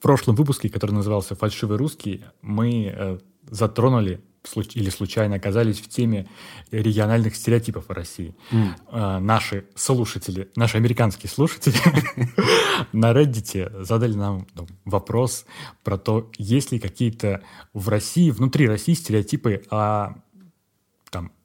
[0.00, 3.18] прошлом выпуске, который назывался «Фальшивый русский», мы э,
[3.48, 4.20] затронули
[4.74, 6.26] или случайно оказались в теме
[6.70, 8.34] региональных стереотипов в России.
[8.50, 9.18] Mm.
[9.18, 11.76] Наши слушатели, наши американские слушатели
[12.92, 15.44] на Reddit задали нам ну, вопрос
[15.84, 17.42] про то, есть ли какие-то
[17.74, 20.14] в России, внутри России стереотипы о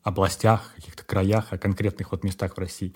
[0.06, 2.94] областях, каких-то краях, о конкретных вот местах в России.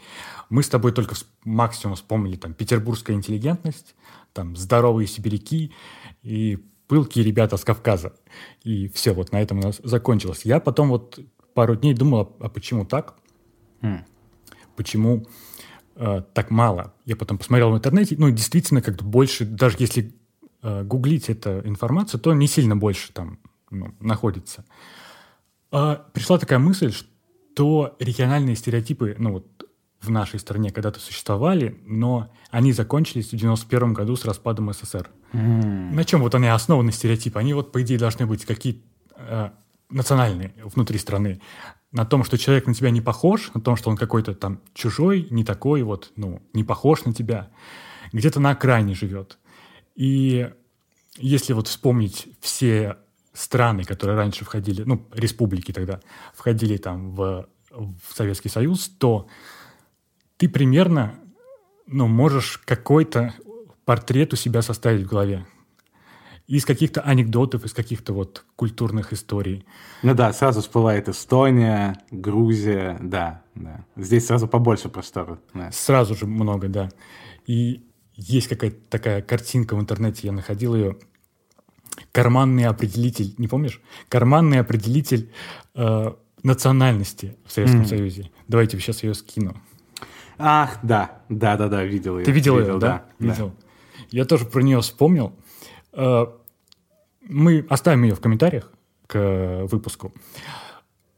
[0.50, 3.96] Мы с тобой только максимум вспомнили там петербургская интеллигентность,
[4.32, 5.74] там здоровые сибиряки
[6.22, 8.14] и пылкие ребята с Кавказа.
[8.64, 10.42] И все, вот на этом у нас закончилось.
[10.44, 11.20] Я потом вот
[11.56, 13.16] пару дней думал, а почему так?
[13.82, 14.04] Mm.
[14.76, 15.26] Почему
[15.96, 16.94] э, так мало?
[17.06, 20.14] Я потом посмотрел в интернете, ну, действительно, как-то больше, даже если
[20.62, 23.40] э, гуглить эту информацию, то не сильно больше там
[23.72, 24.64] ну, находится.
[25.72, 29.46] Э, пришла такая мысль, что региональные стереотипы, ну, вот
[30.02, 35.10] в нашей стране когда-то существовали, но они закончились в 91 году с распадом СССР.
[35.34, 35.94] Mm.
[35.94, 37.38] На чем вот они основаны, стереотипы?
[37.38, 38.82] Они вот, по идее, должны быть какие-то
[39.16, 39.50] э,
[39.90, 41.42] национальные внутри страны.
[41.92, 45.28] На том, что человек на тебя не похож, на том, что он какой-то там чужой,
[45.32, 47.50] не такой вот, ну, не похож на тебя.
[48.14, 49.38] Где-то на окраине живет.
[49.96, 50.50] И
[51.18, 52.98] если вот вспомнить все
[53.40, 56.02] страны, которые раньше входили, ну, республики тогда,
[56.36, 59.28] входили там в, в Советский Союз, то
[60.38, 61.16] ты примерно
[61.88, 63.34] ну, можешь какой-то
[63.86, 65.46] портрет у себя составить в голове.
[66.48, 69.66] Из каких-то анекдотов, из каких-то вот культурных историй.
[70.02, 73.86] Ну да, сразу всплывает Эстония, Грузия, да, да.
[73.96, 75.40] Здесь сразу побольше простора.
[75.54, 75.72] Да.
[75.72, 76.90] Сразу же много, да.
[77.46, 77.84] И
[78.16, 80.98] есть какая-то такая картинка в интернете, я находил ее.
[82.12, 83.82] Карманный определитель, не помнишь?
[84.08, 85.32] Карманный определитель
[85.76, 87.88] э, национальности в Советском mm.
[87.88, 88.32] Союзе.
[88.48, 89.56] Давайте сейчас ее скину.
[90.38, 92.26] Ах, да, да, да, да, видел ее.
[92.26, 93.06] Ты видел, видел ее, да?
[93.20, 93.26] да?
[93.28, 93.48] Видел.
[93.50, 94.06] Да.
[94.12, 95.34] Я тоже про нее вспомнил.
[95.94, 96.26] Э,
[97.28, 98.72] мы оставим ее в комментариях
[99.08, 100.14] к выпуску.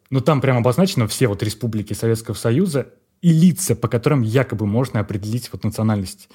[0.10, 5.00] Но там прямо обозначено все вот республики Советского Союза и лица, по которым якобы можно
[5.00, 6.30] определить вот национальность.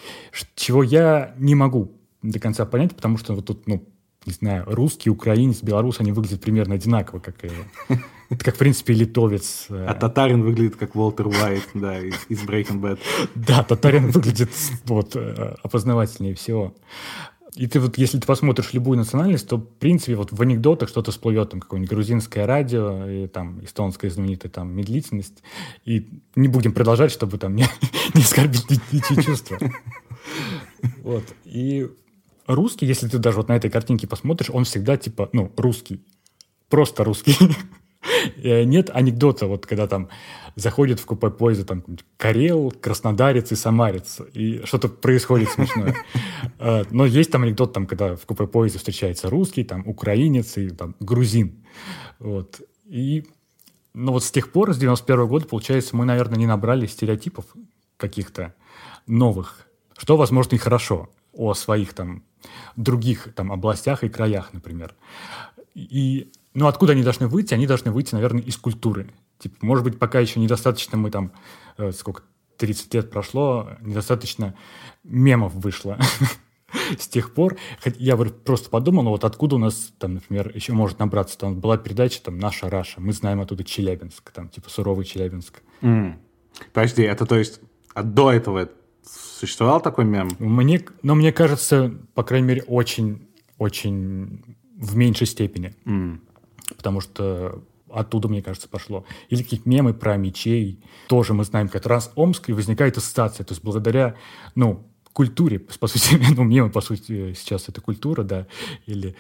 [0.55, 1.93] Чего я не могу
[2.23, 3.87] до конца понять, потому что вот тут, ну,
[4.27, 7.51] не знаю, русский, украинец, белорус, они выглядят примерно одинаково, как и...
[8.29, 9.67] Это как, в принципе, литовец.
[9.69, 9.87] Э.
[9.89, 12.99] А татарин выглядит как Уолтер Уайт, да, из, из Breaking Bad.
[13.37, 14.51] Да, татарин выглядит
[14.85, 16.75] вот э, опознавательнее всего.
[17.55, 21.11] И ты вот, если ты посмотришь любую национальность, то, в принципе, вот в анекдотах что-то
[21.11, 25.43] всплывет, там, какое-нибудь грузинское радио, и там эстонская знаменитая там медлительность.
[25.85, 27.65] И не будем продолжать, чтобы там не,
[28.15, 29.59] не оскорбить ничьи чувства.
[31.03, 31.25] Вот.
[31.45, 31.89] И
[32.47, 36.05] русский, если ты даже вот на этой картинке посмотришь, он всегда типа, ну, русский.
[36.69, 37.37] Просто русский.
[38.37, 40.11] Э, нет анекдота, вот когда там
[40.55, 41.83] заходит в купе поезда там
[42.17, 45.97] Карел, Краснодарец и Самарец, и что-то происходит смешное.
[46.61, 50.71] Э, но есть там анекдот, там, когда в купе поезда встречается русский, там, украинец и
[50.71, 51.65] там грузин.
[52.21, 52.61] Вот.
[52.85, 53.25] И
[53.97, 57.47] ну вот с тех пор, с 91 года, получается, мы, наверное, не набрали стереотипов
[57.97, 58.55] каких-то
[59.07, 62.23] новых, что, возможно, и хорошо о своих там
[62.77, 64.95] других там областях и краях, например.
[65.75, 67.55] И, ну, откуда они должны выйти?
[67.55, 69.11] Они должны выйти, наверное, из культуры.
[69.39, 71.33] Типа, может быть, пока еще недостаточно мы там,
[71.77, 72.23] э, сколько,
[72.57, 74.55] 30 лет прошло, недостаточно
[75.05, 75.99] мемов вышло
[76.99, 77.57] с тех пор.
[77.97, 81.77] Я просто подумал, ну вот откуда у нас, там, например, еще может набраться, там была
[81.77, 85.63] передача там «Наша Раша», мы знаем оттуда Челябинск, там, типа суровый Челябинск.
[86.73, 87.61] Подожди, это то есть
[87.95, 88.71] до этого
[89.39, 90.31] Существовал такой мем?
[90.39, 94.43] Мне, но мне кажется, по крайней мере, очень, очень
[94.79, 95.75] в меньшей степени.
[95.85, 96.21] Mm.
[96.75, 99.05] Потому что оттуда, мне кажется, пошло.
[99.29, 100.83] Или какие-то мемы про мечей.
[101.07, 103.45] Тоже мы знаем, как раз Омск, и возникает ассоциация.
[103.45, 104.17] То есть благодаря,
[104.55, 108.47] ну, культуре, по сути, ну, мемы, по сути, сейчас это культура, да,
[108.87, 109.17] или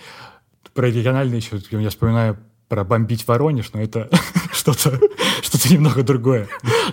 [0.73, 2.39] про региональные еще, я вспоминаю
[2.69, 4.09] про бомбить Воронеж, но это
[4.75, 5.01] что-то
[5.43, 6.49] что немного другое.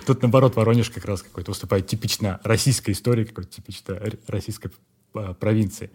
[0.06, 3.98] Тут, наоборот, Воронеж как раз какой-то выступает типично российской истории, какой-то типично
[4.28, 4.70] российской
[5.14, 5.90] а, провинции.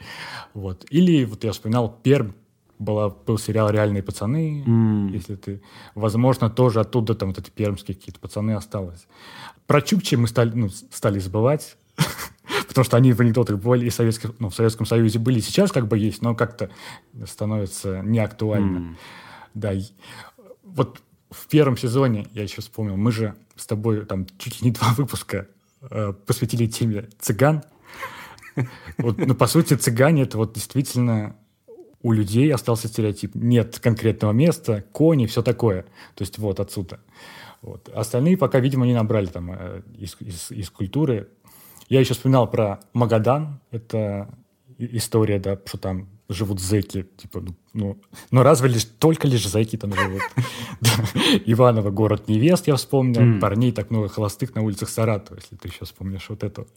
[0.53, 0.85] Вот.
[0.89, 2.31] Или, вот я вспоминал, Пермь,
[2.79, 5.11] была, был сериал «Реальные пацаны», mm.
[5.11, 5.61] если ты...
[5.95, 9.05] Возможно, тоже оттуда там вот эти пермские какие-то пацаны осталось.
[9.67, 11.77] Про Чукчи мы стали, ну, стали забывать,
[12.69, 15.89] потому что они в анекдотах бывали и Советском, ну, в Советском Союзе были, сейчас как
[15.89, 16.69] бы есть, но как-то
[17.25, 18.77] становится неактуально.
[18.77, 18.95] Mm.
[19.55, 19.73] Да,
[20.63, 24.71] вот в первом сезоне, я еще вспомнил, мы же с тобой там чуть ли не
[24.71, 25.47] два выпуска
[25.81, 27.63] э, посвятили теме цыган.
[28.97, 31.35] Вот, ну, по сути, цыгане— это вот действительно
[32.01, 33.35] у людей остался стереотип.
[33.35, 35.83] Нет конкретного места, кони, все такое.
[36.15, 36.99] То есть вот отсюда.
[37.61, 37.89] Вот.
[37.89, 41.29] Остальные пока, видимо, не набрали там э, из, из, из культуры.
[41.89, 43.59] Я еще вспоминал про Магадан.
[43.71, 44.29] Это
[44.77, 49.77] история, да, что там живут зэки, типа, ну, ну, ну разве лишь, только лишь зэки
[49.77, 50.21] там живут.
[51.45, 55.85] Иваново, город невест, я вспомнил, парней так много холостых на улицах Саратова, если ты еще
[55.85, 56.67] вспомнишь вот это.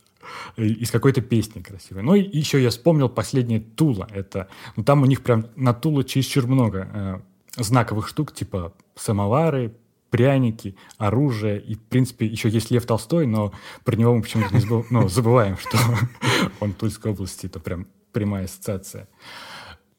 [0.57, 2.03] Из какой-то песни красивой.
[2.03, 6.03] Ну, и еще я вспомнил последнее Тула, это, ну, там у них прям на Тула
[6.03, 9.75] чересчур много э, знаковых штук, типа самовары,
[10.11, 13.53] пряники, оружие, и, в принципе, еще есть Лев Толстой, но
[13.85, 15.79] про него мы почему-то не ну, забываем, что
[16.61, 19.09] он в Тульской области, это прям прямая ассоциация.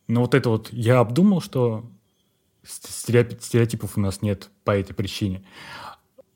[0.08, 1.86] Но вот это вот я обдумал, что
[2.64, 5.44] стереотипов у нас нет по этой причине.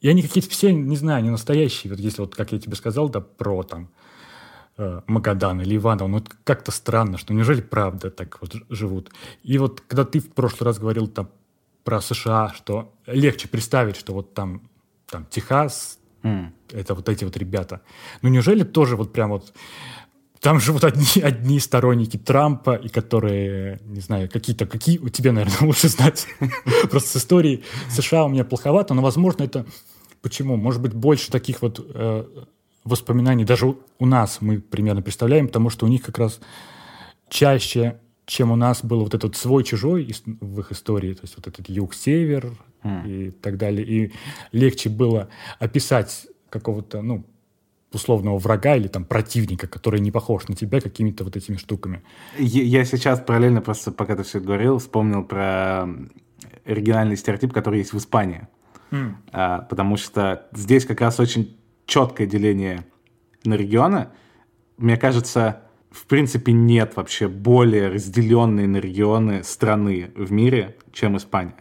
[0.02, 1.92] И они какие-то все, не знаю, не настоящие.
[1.92, 3.90] Вот если вот, как я тебе сказал, да, про там
[4.78, 9.12] э, Магадан или Иванов, ну, как-то странно, что неужели правда так вот живут.
[9.44, 11.30] И вот когда ты в прошлый раз говорил там
[11.84, 14.70] про США, что легче представить, что вот там,
[15.08, 16.52] там Техас, mm.
[16.74, 17.82] это вот эти вот ребята.
[18.22, 19.54] Ну, неужели тоже вот прям вот
[20.42, 25.62] там живут одни, одни сторонники Трампа, и которые, не знаю, какие-то, какие, у тебя, наверное,
[25.68, 26.28] лучше знать.
[26.90, 29.66] Просто с историей США у меня плоховато, но, возможно, это...
[30.22, 30.58] Почему?
[30.58, 32.26] Может быть, больше таких вот э,
[32.84, 36.40] воспоминаний даже у, у нас мы примерно представляем, потому что у них как раз
[37.30, 41.70] чаще чем у нас был вот этот свой-чужой в их истории, то есть вот этот
[41.70, 42.52] юг-север
[42.84, 43.08] mm.
[43.10, 43.88] и так далее.
[43.88, 44.14] И
[44.52, 45.30] легче было
[45.60, 47.26] описать какого-то, ну,
[47.94, 52.04] условного врага или там противника, который не похож на тебя какими-то вот этими штуками.
[52.38, 55.88] Я сейчас параллельно просто, пока ты все говорил, вспомнил про
[56.66, 58.48] оригинальный стереотип, который есть в Испании.
[58.92, 59.14] Mm.
[59.32, 62.86] А, потому что здесь как раз очень четкое деление
[63.44, 64.10] на регионы.
[64.78, 71.56] Мне кажется, в принципе, нет вообще более разделенной на регионы страны в мире, чем Испания.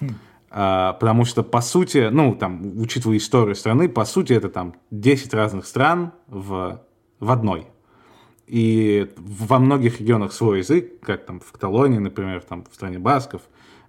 [0.00, 0.14] Хм.
[0.50, 5.34] А, потому что, по сути, ну, там, учитывая историю страны, по сути, это там 10
[5.34, 6.82] разных стран в,
[7.20, 7.66] в одной.
[8.46, 13.42] И во многих регионах свой язык, как там в Каталонии, например, там в стране басков,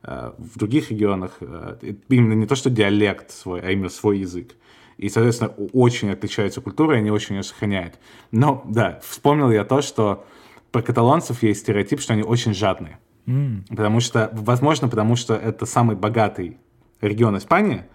[0.03, 1.77] а, в других регионах а,
[2.09, 4.56] именно не то, что диалект свой, а именно свой язык.
[4.97, 8.00] И, соответственно, очень отличается культура, и они очень ее сохраняют.
[8.31, 10.25] Но, да, вспомнил я то, что
[10.71, 13.00] про каталонцев есть стереотип, что они очень жадные.
[13.25, 13.63] Mm.
[13.69, 16.57] Потому что, возможно, потому что это самый богатый
[17.01, 17.86] регион Испании,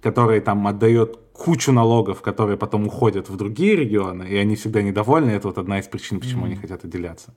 [0.00, 5.30] который там отдает кучу налогов, которые потом уходят в другие регионы, и они всегда недовольны.
[5.30, 6.46] Это вот одна из причин, почему mm.
[6.46, 7.34] они хотят отделяться.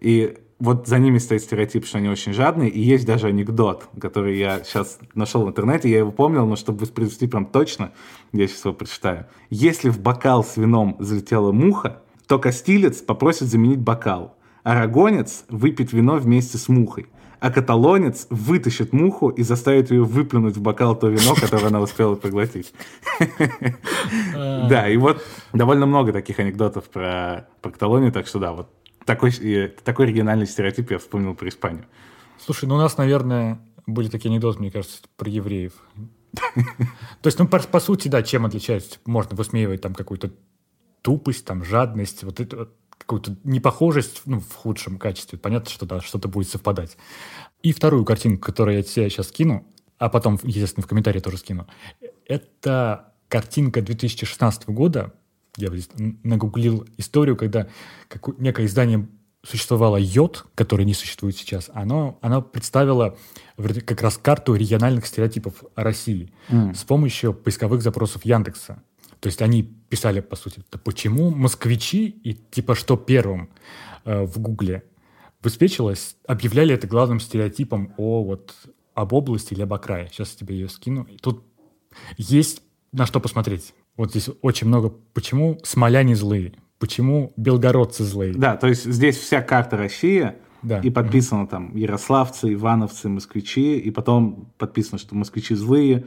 [0.00, 4.38] И вот за ними стоит стереотип, что они очень жадные, и есть даже анекдот, который
[4.38, 7.92] я сейчас нашел в интернете, я его помнил, но чтобы воспроизвести прям точно,
[8.32, 9.26] я сейчас его прочитаю.
[9.50, 14.36] Если в бокал с вином залетела муха, то костилец попросит заменить бокал.
[14.66, 17.06] Арагонец выпьет вино вместе с мухой.
[17.38, 22.16] А каталонец вытащит муху и заставит ее выплюнуть в бокал то вино, которое она успела
[22.16, 22.72] поглотить.
[24.34, 25.22] Да, и вот
[25.52, 28.68] довольно много таких анекдотов про Каталонию, так что да, вот
[29.04, 29.30] такой,
[29.84, 31.84] такой оригинальный стереотип я вспомнил про Испанию.
[32.44, 35.74] Слушай, ну у нас, наверное, были такие анекдоты, мне кажется, про евреев.
[36.34, 38.98] То есть, ну, по, по сути, да, чем отличается?
[39.06, 40.32] Можно высмеивать там какую-то
[41.02, 42.68] тупость, там, жадность, вот это
[43.06, 45.38] какую-то непохожесть, ну, в худшем качестве.
[45.38, 46.96] Понятно, что да, что-то будет совпадать.
[47.62, 49.64] И вторую картинку, которую я тебе сейчас скину,
[49.98, 51.66] а потом, естественно, в комментарии тоже скину,
[52.26, 55.14] это картинка 2016 года.
[55.56, 57.68] Я здесь нагуглил историю, когда
[58.38, 59.08] некое издание
[59.42, 63.16] существовало Йод, который не существует сейчас, оно, оно представило
[63.56, 66.74] как раз карту региональных стереотипов о России mm.
[66.74, 68.82] с помощью поисковых запросов Яндекса.
[69.20, 73.50] То есть они писали, по сути, да почему москвичи и типа что первым
[74.04, 74.84] э, в Гугле
[75.42, 78.54] высвечилось, объявляли это главным стереотипом о вот
[78.94, 80.08] об области или об окрае.
[80.10, 81.04] Сейчас я тебе ее скину.
[81.04, 81.44] И тут
[82.16, 83.74] есть на что посмотреть.
[83.96, 84.92] Вот здесь очень много.
[85.12, 86.54] Почему смоляне злые?
[86.78, 88.34] Почему белгородцы злые?
[88.34, 90.32] Да, то есть здесь вся карта России,
[90.62, 90.80] да.
[90.80, 91.48] и подписано mm-hmm.
[91.48, 96.06] там ярославцы, ивановцы, москвичи, и потом подписано, что москвичи злые,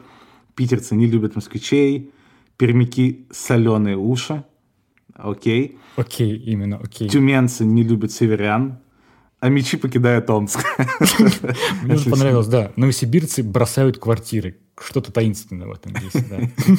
[0.56, 2.12] питерцы не любят москвичей,
[2.60, 4.44] пермяки соленые уши,
[5.16, 5.80] окей.
[5.96, 7.08] Окей, именно, окей.
[7.10, 8.80] Тюменцы не любят северян,
[9.40, 10.60] а мечи покидают Омск.
[11.84, 12.74] Мне понравилось, да.
[12.76, 14.58] Новосибирцы бросают квартиры.
[14.78, 16.40] Что-то таинственное в этом есть, да.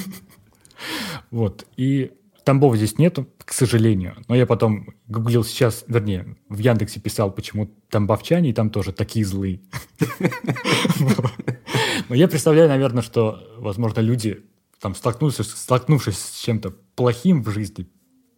[1.31, 1.67] Вот.
[1.77, 2.13] И
[2.45, 4.17] Тамбова здесь нету, к сожалению.
[4.29, 9.25] Но я потом гуглил сейчас, вернее, в Яндексе писал, почему тамбовчане, и там тоже такие
[9.25, 9.61] злые.
[12.09, 14.43] Но я представляю, наверное, что, возможно, люди,
[14.81, 17.87] там, столкнувшись, столкнувшись с чем-то плохим в жизни,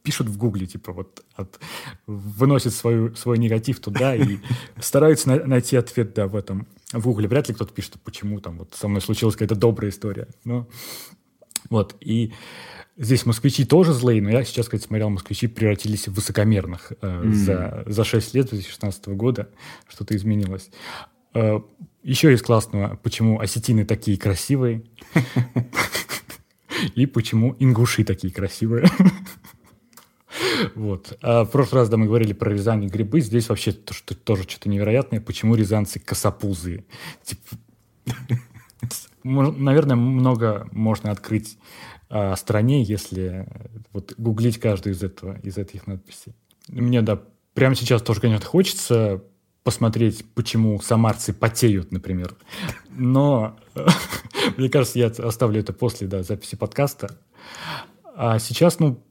[0.02, 1.60] пишут в Гугле, типа, вот, от,
[2.06, 4.38] выносят свою, свой негатив туда и
[4.80, 7.28] стараются на, найти ответ, да, в этом, в Гугле.
[7.28, 10.28] Вряд ли кто-то пишет, почему там вот со мной случилась какая-то добрая история.
[10.44, 10.66] Но
[11.70, 12.32] Вот, и
[12.96, 17.32] здесь москвичи тоже злые, но я сейчас, кстати, смотрел, москвичи превратились в высокомерных э, mm.
[17.32, 19.48] за, за 6 лет 2016 года,
[19.88, 20.70] что-то изменилось.
[21.34, 21.60] Э,
[22.02, 24.82] еще из классного, почему осетины такие красивые,
[26.94, 28.86] и почему ингуши такие красивые.
[30.74, 31.18] Вот.
[31.20, 33.20] А в прошлый раз, да, мы говорили про Рязань и грибы.
[33.20, 35.20] Здесь вообще то, что, тоже что-то невероятное.
[35.20, 36.84] Почему рязанцы косопузые?
[37.22, 37.56] Типа,
[39.24, 41.58] наверное, много можно открыть
[42.08, 43.46] о стране, если
[43.92, 46.34] вот гуглить каждую из этого, из этих надписей.
[46.68, 47.22] Мне, да,
[47.54, 49.22] прямо сейчас тоже, конечно, хочется
[49.64, 52.34] посмотреть, почему самарцы потеют, например.
[52.90, 53.56] Но
[54.56, 57.16] мне кажется, я оставлю это после да, записи подкаста.
[58.14, 59.02] А сейчас, ну,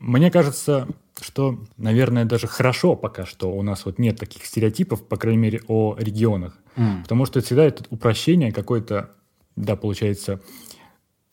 [0.00, 0.88] мне кажется,
[1.20, 5.62] что, наверное, даже хорошо пока что у нас вот нет таких стереотипов, по крайней мере,
[5.68, 6.58] о регионах.
[6.76, 7.02] Mm.
[7.02, 9.10] Потому что всегда это упрощение какое-то,
[9.56, 10.40] да, получается,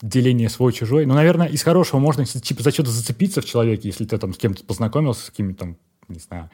[0.01, 1.05] деление свой-чужой.
[1.05, 4.37] Но, наверное, из хорошего можно типа за что-то зацепиться в человеке, если ты там с
[4.37, 6.49] кем-то познакомился, с какими-то там, не знаю,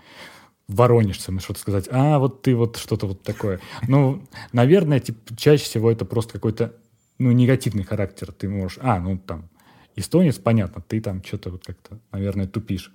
[1.35, 3.59] и что-то сказать, а, вот ты вот что-то вот такое.
[3.87, 6.73] Ну, наверное, типа, чаще всего это просто какой-то,
[7.21, 8.31] ну, негативный характер.
[8.31, 9.49] Ты можешь, а, ну, там,
[9.95, 12.91] эстонец, понятно, ты там что-то вот как-то, наверное, тупишь.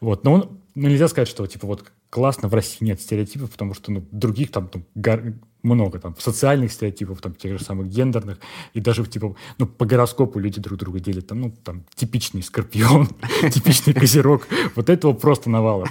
[0.00, 3.74] Вот, но он, ну, нельзя сказать, что, типа, вот классно, в России нет стереотипов, потому
[3.74, 8.38] что, ну, других там, там гор- много, там, социальных стереотипов, там, тех же самых гендерных,
[8.72, 13.08] и даже, типа, ну, по гороскопу люди друг друга делят, там, ну, там, типичный скорпион,
[13.52, 15.88] типичный козерог, вот этого просто навалом.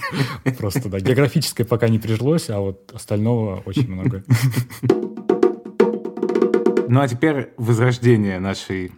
[0.57, 4.23] Просто, да, географическое пока не прижилось, а вот остального очень много.
[6.89, 8.91] Ну, а теперь возрождение нашей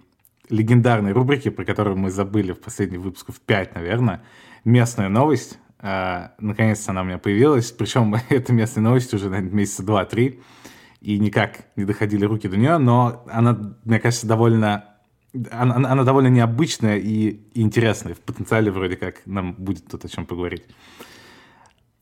[0.50, 4.24] легендарной рубрики, про которую мы забыли в последних выпусках 5, наверное.
[4.64, 5.60] Местная новость.
[5.80, 7.72] А, наконец-то она у меня появилась.
[7.72, 10.42] Причем эта местная новость уже, наверное, месяца два-три.
[11.02, 12.78] И никак не доходили руки до нее.
[12.78, 14.86] Но она, мне кажется, довольно...
[15.52, 18.16] Она, она довольно необычная и, и интересная.
[18.16, 20.64] В потенциале вроде как нам будет тут о чем поговорить.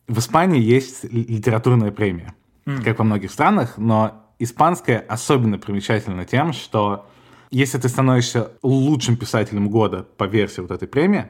[0.08, 2.34] В Испании есть литературная премия.
[2.66, 2.84] Mm.
[2.84, 7.06] Как во многих странах, но испанская особенно примечательна тем, что
[7.52, 11.28] если ты становишься лучшим писателем года по версии вот этой премии,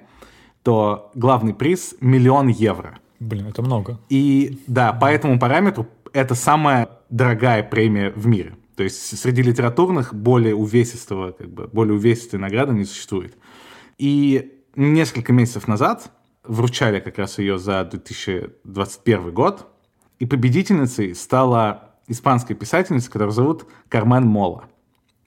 [0.63, 2.97] то главный приз— миллион евро.
[3.19, 3.99] Блин, это много.
[4.09, 8.55] И да, по этому параметру это самая дорогая премия в мире.
[8.75, 13.35] То есть среди литературных более увесистого, как бы, более увесистой награды не существует.
[13.97, 16.11] И несколько месяцев назад
[16.43, 19.67] вручали как раз ее за 2021 год,
[20.19, 24.65] и победительницей стала испанская писательница, которую зовут Кармен Мола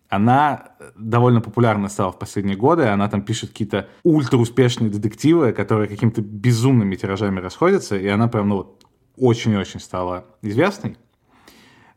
[0.09, 2.85] она довольно популярна стала в последние годы.
[2.87, 8.57] Она там пишет какие-то ультра-успешные детективы, которые какими-то безумными тиражами расходятся, и она прям, ну,
[8.57, 10.97] вот, очень-очень стала известной.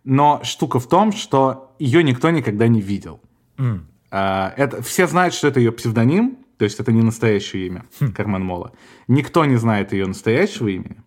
[0.03, 3.21] Но штука в том, что ее никто никогда не видел.
[3.57, 3.85] Mm.
[4.09, 8.11] Это, все знают, что это ее псевдоним, то есть это не настоящее имя хм.
[8.11, 8.71] Кармен Мола.
[9.07, 11.01] Никто не знает ее настоящего имени.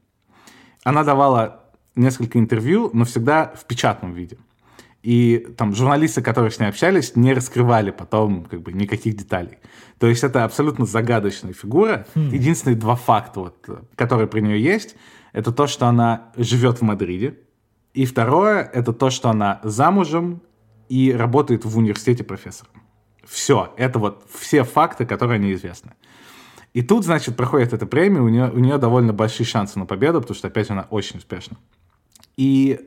[0.84, 1.63] Она давала
[1.96, 4.36] несколько интервью, но всегда в печатном виде.
[5.02, 9.58] И там журналисты, которые с ней общались, не раскрывали потом как бы никаких деталей.
[9.98, 12.06] То есть это абсолютно загадочная фигура.
[12.14, 12.30] Хм.
[12.30, 14.96] Единственные два факта, вот, которые при нее есть,
[15.32, 17.38] это то, что она живет в Мадриде.
[17.92, 20.40] И второе, это то, что она замужем
[20.88, 22.72] и работает в университете профессором.
[23.24, 25.92] Все, это вот все факты, которые не известны.
[26.72, 30.20] И тут, значит, проходит эта премия, у нее, у нее довольно большие шансы на победу,
[30.20, 31.56] потому что, опять, она очень успешна.
[32.36, 32.80] И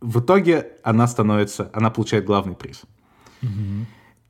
[0.00, 2.82] в итоге она становится, она получает главный приз.
[3.42, 3.86] Угу.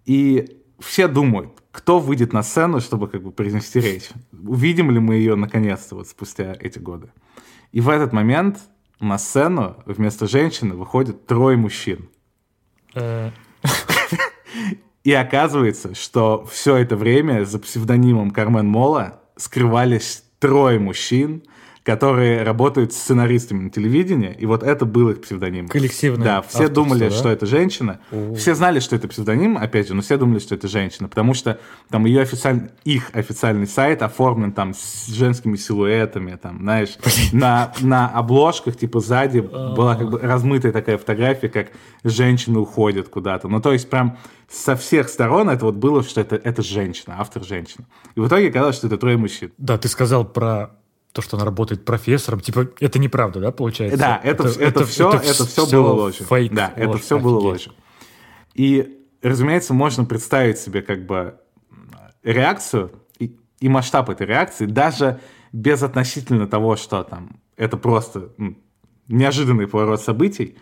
[0.06, 4.10] И все думают, кто выйдет на сцену, чтобы как бы произнести речь.
[4.32, 7.08] Увидим ли мы ее наконец-то вот спустя эти годы.
[7.72, 8.58] И в этот момент
[9.00, 12.08] на сцену вместо женщины выходит трое мужчин.
[12.94, 13.30] Э.
[15.04, 21.42] И оказывается, что все это время за псевдонимом Кармен Мола скрывались трое мужчин,
[21.84, 25.66] которые работают сценаристами на телевидении, и вот это был их псевдоним.
[25.66, 26.24] Коллективный.
[26.24, 27.10] Да, все думали, да?
[27.10, 27.98] что это женщина.
[28.12, 28.34] О-о-о.
[28.36, 31.58] Все знали, что это псевдоним, опять же, но все думали, что это женщина, потому что
[31.90, 36.96] там ее официальный, их официальный сайт оформлен там с женскими силуэтами, там, знаешь,
[37.32, 41.68] на, на обложках, типа, сзади была как бы размытая такая фотография, как
[42.04, 43.48] женщина уходит куда-то.
[43.48, 47.42] Ну, то есть прям со всех сторон это вот было, что это, это женщина, автор
[47.42, 47.86] женщина.
[48.14, 49.52] И в итоге оказалось, что это трое мужчин.
[49.58, 50.70] Да, ты сказал про
[51.12, 53.98] то, что она работает профессором, типа, это неправда, да, получается?
[53.98, 56.26] Да, это, это, это, это все, это, это все, все было ложью.
[56.26, 57.22] Фейк, да, ложь, это все офигеть.
[57.22, 57.72] было ложью.
[58.54, 61.36] И, разумеется, можно представить себе как бы
[62.22, 65.20] реакцию и, и масштаб этой реакции, даже
[65.52, 68.30] без относительно того, что там это просто
[69.08, 70.56] неожиданный поворот событий,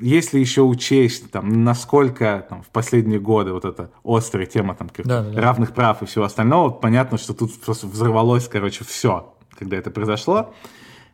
[0.00, 5.22] если еще учесть, там, насколько там, в последние годы вот эта острая тема там, да,
[5.22, 9.90] да, равных прав и всего остального, понятно, что тут просто взорвалось, короче, все, когда это
[9.90, 10.54] произошло.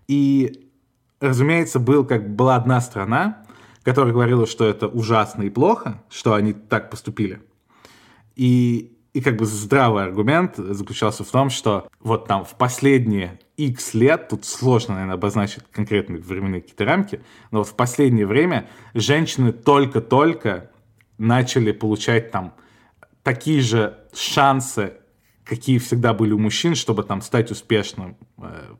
[0.06, 0.68] И,
[1.20, 3.44] разумеется, был, как, была одна страна,
[3.82, 7.40] которая говорила, что это ужасно и плохо, что они так поступили.
[8.36, 13.94] И и как бы здравый аргумент заключался в том, что вот там в последние X
[13.94, 17.20] лет, тут сложно, наверное, обозначить конкретные временные какие-то рамки,
[17.52, 20.72] но вот в последнее время женщины только-только
[21.16, 22.54] начали получать там
[23.22, 24.94] такие же шансы,
[25.44, 28.74] какие всегда были у мужчин, чтобы там стать успешным э,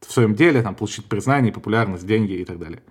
[0.00, 2.82] в своем деле, там получить признание, популярность, деньги и так далее.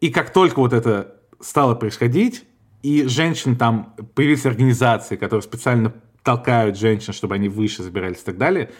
[0.00, 2.44] И как только вот это стало происходить,
[2.82, 8.38] и женщин там появились организации, которые специально толкают женщин, чтобы они выше забирались и так
[8.38, 8.70] далее,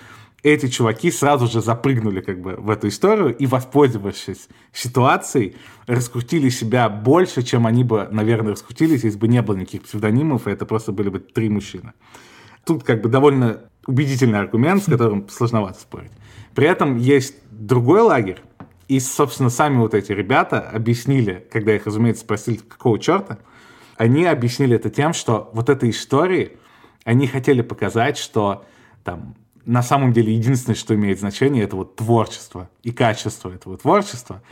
[0.42, 5.54] эти чуваки сразу же запрыгнули как бы в эту историю и, воспользовавшись ситуацией,
[5.86, 10.50] раскрутили себя больше, чем они бы, наверное, раскрутились, если бы не было никаких псевдонимов, и
[10.50, 11.92] это просто были бы три мужчины.
[12.64, 16.12] Тут как бы довольно убедительный аргумент, с которым сложновато спорить.
[16.54, 18.40] При этом есть другой лагерь,
[18.88, 23.38] и, собственно, сами вот эти ребята объяснили, когда их, разумеется, спросили, какого черта,
[23.96, 26.58] они объяснили это тем, что вот этой истории
[27.04, 28.64] они хотели показать, что
[29.04, 34.42] там на самом деле единственное, что имеет значение, это вот творчество и качество этого творчества.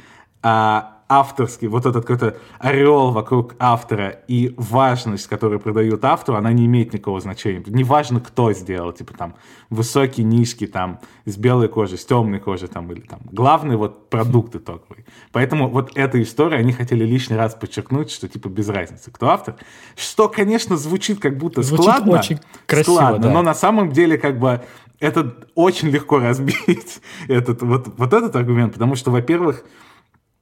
[0.43, 6.67] А авторский, вот этот какой-то ореол вокруг автора и важность, которую придают автору, она не
[6.67, 7.65] имеет никакого значения.
[7.67, 9.35] Неважно, кто сделал, типа там
[9.71, 13.19] высокий, низкий, там с белой кожей, с темной кожей, там или там.
[13.33, 15.05] Главный вот продукт итоговый.
[15.33, 19.57] Поэтому вот эта история, они хотели лишний раз подчеркнуть, что типа без разницы, кто автор.
[19.97, 22.19] Что, конечно, звучит как будто звучит складно.
[22.21, 23.33] очень красиво, складно, да.
[23.33, 24.63] но на самом деле как бы
[25.01, 29.65] это очень легко разбить, этот, вот, вот этот аргумент, потому что, во-первых,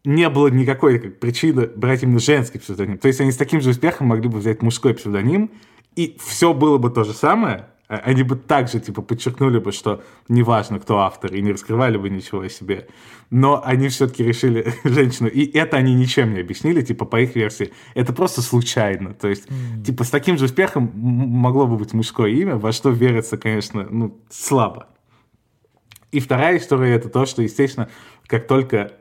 [0.09, 2.97] не было никакой как, причины брать именно женский псевдоним.
[2.97, 5.51] То есть они с таким же успехом могли бы взять мужской псевдоним,
[5.97, 10.03] и все было бы то же самое, а они бы также, типа, подчеркнули бы, что
[10.29, 12.89] неважно, кто автор, и не раскрывали бы ничего о себе.
[13.29, 17.73] Но они все-таки решили женщину, и это они ничем не объяснили, типа, по их версии.
[17.95, 19.13] Это просто случайно.
[19.13, 19.85] То есть, mm.
[19.85, 24.19] типа, с таким же успехом могло бы быть мужское имя, во что верится, конечно, ну,
[24.31, 24.89] слабо.
[26.13, 27.91] И вторая история это то, что, естественно,
[28.27, 28.93] как только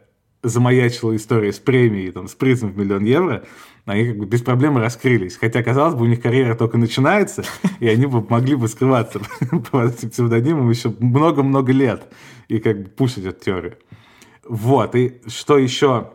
[0.44, 3.44] замаячила история с премией, там, с призом в миллион евро,
[3.86, 5.38] они как бы без проблем раскрылись.
[5.38, 7.44] Хотя, казалось бы, у них карьера только начинается,
[7.80, 9.20] и они бы могли бы скрываться
[9.72, 12.04] под этим псевдонимом еще много-много лет
[12.48, 13.78] и как бы пушить эту теорию.
[14.48, 16.12] Вот, и что еще,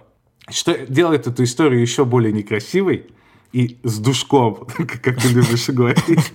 [0.48, 3.10] что делает эту историю еще более некрасивой
[3.52, 4.66] и с душком,
[5.02, 6.32] как ты любишь говорить,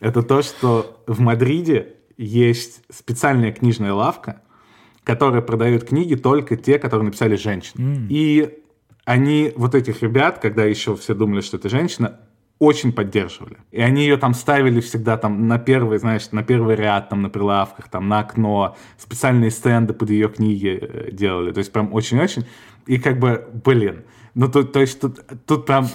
[0.00, 4.42] это то, что в Мадриде есть специальная книжная лавка,
[5.08, 7.82] которые продают книги только те, которые написали женщины.
[7.82, 8.06] Mm.
[8.10, 8.58] И
[9.06, 12.20] они, вот этих ребят, когда еще все думали, что это женщина,
[12.58, 13.56] очень поддерживали.
[13.70, 17.30] И они ее там ставили всегда там на первый, знаешь, на первый ряд, там на
[17.30, 21.52] прилавках, там на окно, специальные стенды под ее книги э, делали.
[21.52, 22.44] То есть прям очень-очень.
[22.84, 25.88] И как бы, блин, ну то, то есть тут, тут прям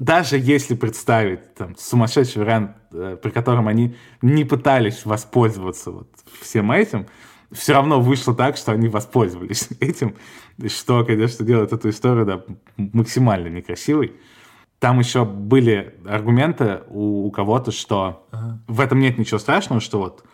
[0.00, 6.08] даже если представить там сумасшедший вариант, э, при котором они не пытались воспользоваться вот
[6.40, 7.06] всем этим,
[7.52, 10.16] все равно вышло так, что они воспользовались этим,
[10.68, 12.44] что, конечно, делает эту историю да,
[12.76, 14.14] максимально некрасивой.
[14.78, 18.60] Там еще были аргументы у, у кого-то, что ага.
[18.66, 20.24] в этом нет ничего страшного, что вот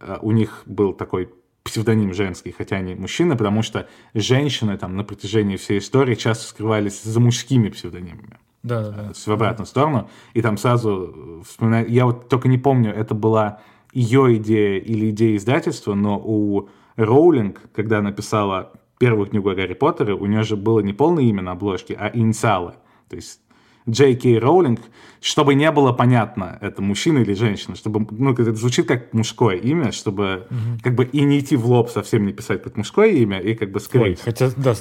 [0.00, 1.30] э, у них был такой
[1.62, 7.02] псевдоним женский, хотя они мужчины, потому что женщины там на протяжении всей истории часто скрывались
[7.02, 8.38] за мужскими псевдонимами.
[8.62, 9.12] Да, да, да.
[9.14, 10.10] В обратную сторону.
[10.32, 13.60] И там сразу вспоминаю, я вот только не помню, это была
[13.96, 20.12] ее идея или идея издательства, но у Роулинг, когда написала первую книгу о Гарри Поттере,
[20.14, 22.74] у нее же было не полное имя на обложке, а инициалы.
[23.08, 23.40] То есть
[23.88, 24.80] Джей Кей Роулинг,
[25.22, 29.92] чтобы не было понятно, это мужчина или женщина, чтобы, ну, это звучит как мужское имя,
[29.92, 30.80] чтобы угу.
[30.82, 33.70] как бы и не идти в лоб совсем не писать как мужское имя, и как
[33.70, 34.18] бы скрыть.
[34.18, 34.74] Ой, хотя, да,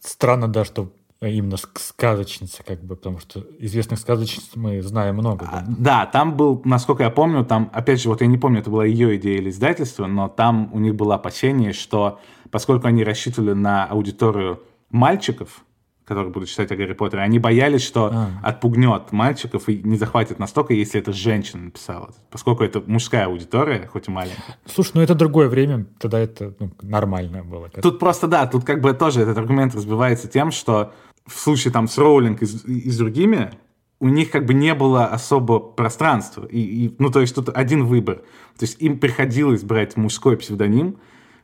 [0.00, 0.92] странно, да, что
[1.28, 5.46] именно сказочница, как бы, потому что известных сказочниц мы знаем много.
[5.50, 5.64] Да?
[5.66, 8.86] да, там был, насколько я помню, там, опять же, вот я не помню, это была
[8.86, 13.84] ее идея или издательство, но там у них было опасение, что поскольку они рассчитывали на
[13.84, 15.62] аудиторию мальчиков,
[16.10, 18.30] которые будут читать о Гарри Поттере, они боялись, что а.
[18.42, 22.10] отпугнет мальчиков и не захватит настолько, если это женщина написала.
[22.30, 24.58] Поскольку это мужская аудитория, хоть и маленькая.
[24.66, 27.68] Слушай, ну это другое время, тогда это ну, нормально было.
[27.68, 30.92] Тут просто, да, тут как бы тоже этот аргумент разбивается тем, что
[31.30, 33.52] в случае там с Роулинг и, и с другими,
[34.00, 36.46] у них как бы не было особо пространства.
[36.46, 38.16] И, и, ну, то есть тут один выбор.
[38.58, 40.96] То есть им приходилось брать мужской псевдоним,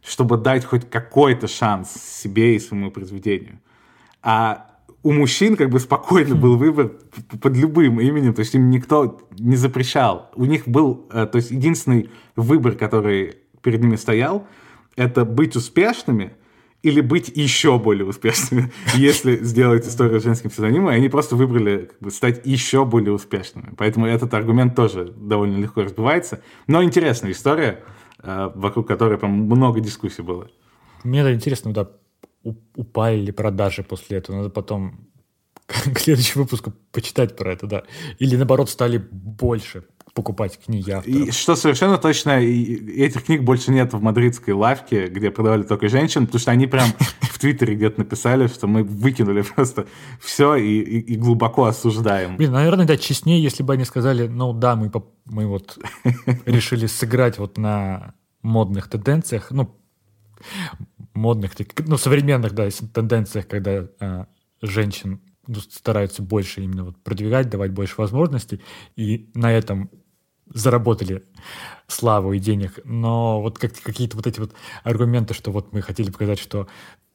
[0.02, 3.60] чтобы дать хоть какой-то шанс себе и своему произведению.
[4.22, 4.70] А
[5.02, 6.92] у мужчин как бы спокойно был выбор
[7.40, 10.30] под любым именем, то есть им никто не запрещал.
[10.34, 14.46] У них был, э, то есть единственный выбор, который перед ними стоял,
[14.96, 16.32] это быть успешными
[16.86, 22.10] или быть еще более успешными, если сделать историю женским псевдонимом, они просто выбрали как бы,
[22.12, 23.74] стать еще более успешными.
[23.76, 26.40] Поэтому этот аргумент тоже довольно легко разбивается.
[26.68, 27.82] Но интересная история,
[28.22, 30.48] э, вокруг которой прям много дискуссий было.
[31.02, 31.90] Мне это интересно, да,
[32.76, 34.36] упали продажи после этого.
[34.36, 35.08] Надо потом
[35.66, 37.82] к следующему выпуску почитать про это, да.
[38.20, 39.82] Или наоборот стали больше
[40.16, 41.28] покупать книги авторов.
[41.28, 46.24] И что совершенно точно, этих книг больше нет в мадридской лавке, где продавали только женщин,
[46.24, 46.88] потому что они прям
[47.20, 49.86] в Твиттере где-то написали, что мы выкинули просто
[50.18, 52.38] все и, и, и глубоко осуждаем.
[52.38, 54.90] Блин, наверное, да, честнее, если бы они сказали, ну да, мы,
[55.26, 55.78] мы вот
[56.46, 59.78] решили сыграть вот на модных тенденциях, ну,
[61.12, 61.52] модных,
[61.86, 64.24] ну, современных, да, тенденциях, когда э,
[64.62, 68.62] женщин ну, стараются больше именно вот продвигать, давать больше возможностей,
[68.96, 69.90] и на этом
[70.52, 71.22] заработали
[71.86, 72.80] славу и денег.
[72.84, 74.52] Но вот как, какие-то вот эти вот
[74.84, 76.68] аргументы, что вот мы хотели показать, что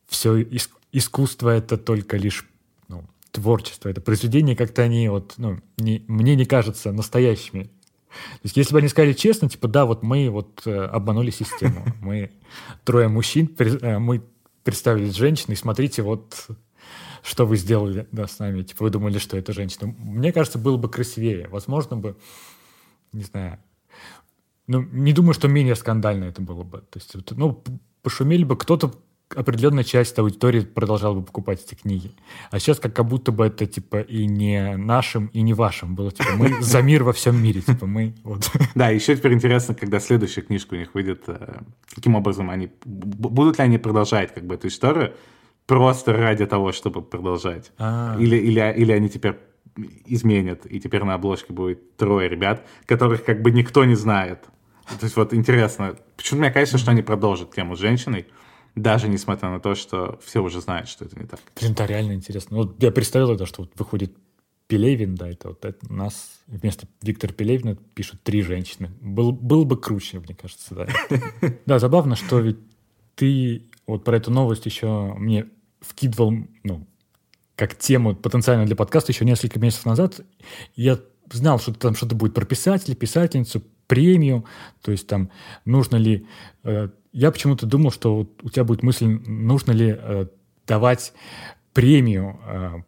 [0.07, 0.45] все
[0.91, 2.45] искусство это только лишь
[2.87, 7.63] ну, творчество, это произведение, как-то они вот, ну, не, мне не кажутся настоящими.
[7.63, 11.85] То есть, если бы они сказали честно, типа, да, вот мы вот э, обманули систему,
[12.01, 12.31] мы
[12.83, 14.21] трое мужчин, э, мы
[14.63, 16.47] представились женщиной, смотрите, вот
[17.23, 19.93] что вы сделали да, с нами, типа, вы думали, что это женщина.
[19.97, 21.47] Мне кажется, было бы красивее.
[21.49, 22.17] Возможно бы,
[23.13, 23.59] не знаю,
[24.67, 26.79] ну, не думаю, что менее скандально это было бы.
[26.79, 27.63] То есть, ну,
[28.01, 28.93] пошумели бы, кто-то
[29.35, 32.11] определенная часть аудитории продолжала бы покупать эти книги.
[32.49, 36.11] А сейчас как, как будто бы это типа и не нашим, и не вашим было.
[36.11, 37.61] Типа мы за мир во всем мире.
[37.61, 38.51] Типа мы вот.
[38.75, 41.61] Да, еще теперь интересно, когда следующая книжка у них выйдет, э,
[41.93, 42.69] каким образом они...
[42.85, 45.13] Будут ли они продолжать как бы эту историю
[45.65, 47.71] просто ради того, чтобы продолжать?
[47.77, 48.17] А.
[48.19, 49.35] Или, или, или они теперь
[50.05, 54.45] изменят, и теперь на обложке будет трое ребят, которых как бы никто не знает.
[54.99, 55.97] То есть вот интересно.
[56.17, 58.27] Почему мне кажется, что они продолжат тему с женщиной,
[58.75, 61.39] даже несмотря на то, что все уже знают, что это не так.
[61.59, 62.57] Блин, да, реально интересно.
[62.57, 64.13] Вот я представил это, что вот выходит
[64.67, 68.89] Пелевин, да, это вот это нас вместо Виктора Пелевина пишут три женщины.
[69.01, 70.87] Был, был бы круче, мне кажется, да.
[71.65, 72.59] Да, забавно, что ведь
[73.15, 75.47] ты вот про эту новость еще мне
[75.81, 76.87] вкидывал, ну,
[77.55, 80.21] как тему потенциально для подкаста еще несколько месяцев назад.
[80.75, 80.99] Я
[81.31, 84.45] знал, что там что-то будет про писателя, писательницу, премию,
[84.81, 85.29] то есть там
[85.65, 86.25] нужно ли
[86.63, 90.27] э, я почему-то думал, что у тебя будет мысль, нужно ли э,
[90.65, 91.13] давать
[91.73, 92.81] премию э,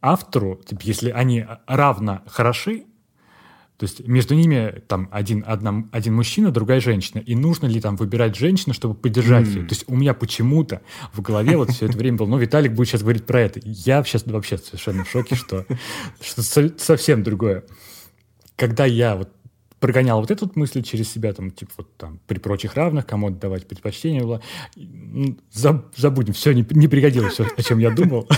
[0.00, 2.84] автору, типа, если они равно хороши,
[3.80, 7.18] то есть между ними там один, одна, один мужчина, другая женщина.
[7.18, 9.54] И нужно ли там выбирать женщину, чтобы поддержать mm.
[9.54, 9.62] ее?
[9.62, 10.82] То есть у меня почему-то
[11.14, 13.58] в голове вот все это время было, ну, Виталик будет сейчас говорить про это.
[13.64, 15.64] Я сейчас вообще совершенно в шоке, что,
[16.20, 16.42] что
[16.76, 17.64] совсем другое.
[18.54, 19.30] Когда я вот
[19.78, 23.28] прогонял вот эту вот мысль через себя, там, типа, вот там, при прочих равных, кому
[23.28, 24.42] отдавать предпочтение было.
[25.50, 28.28] Забудем, все, не, не пригодилось все, о чем я думал.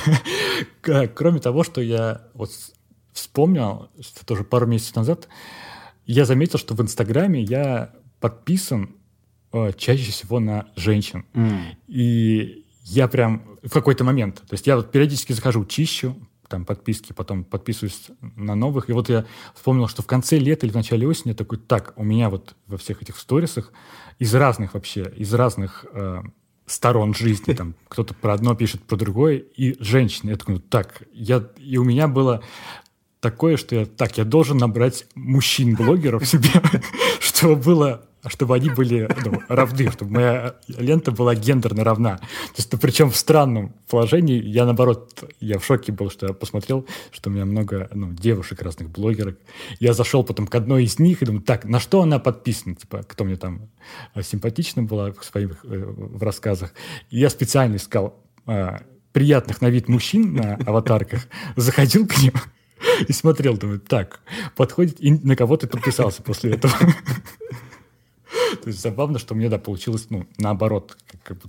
[0.83, 2.53] Кроме того, что я вот
[3.13, 5.29] вспомнил, что тоже пару месяцев назад,
[6.07, 8.97] я заметил, что в Инстаграме я подписан
[9.53, 11.25] э, чаще всего на женщин.
[11.35, 11.61] Mm.
[11.89, 16.17] И я прям в какой-то момент, то есть я вот периодически захожу, чищу,
[16.53, 18.91] там подписки, потом подписываюсь на новых.
[18.91, 21.95] И вот я вспомнил, что в конце лета или в начале осени я такой, так,
[21.97, 23.73] у меня вот во всех этих сторисах
[24.19, 26.21] из разных вообще, из разных э,
[26.67, 30.31] сторон жизни, там кто-то про одно пишет, про другое, и женщины.
[30.31, 32.43] Я такой, так, я, и у меня было
[33.23, 36.51] такое, что я, так, я должен набрать мужчин-блогеров себе,
[37.21, 42.19] чтобы было чтобы они были ну, равны, чтобы моя лента была гендерно равна.
[42.19, 46.87] То есть, причем в странном положении, я наоборот, я в шоке был, что я посмотрел,
[47.11, 49.39] что у меня много ну, девушек, разных блогерок.
[49.81, 52.77] Я зашел потом к одной из них и думаю, так, на что она подписана?
[52.77, 53.71] Типа, кто мне там
[54.15, 56.75] э, симпатична была в своих э, в рассказах.
[57.11, 58.79] И я специально искал э,
[59.13, 62.35] приятных на вид мужчин на аватарках, заходил к ним
[63.09, 64.21] и смотрел, думаю, так,
[64.57, 66.73] подходит, и на кого ты подписался после этого.
[68.63, 71.45] То есть забавно, что мне, да, получилось, ну, наоборот, как бы,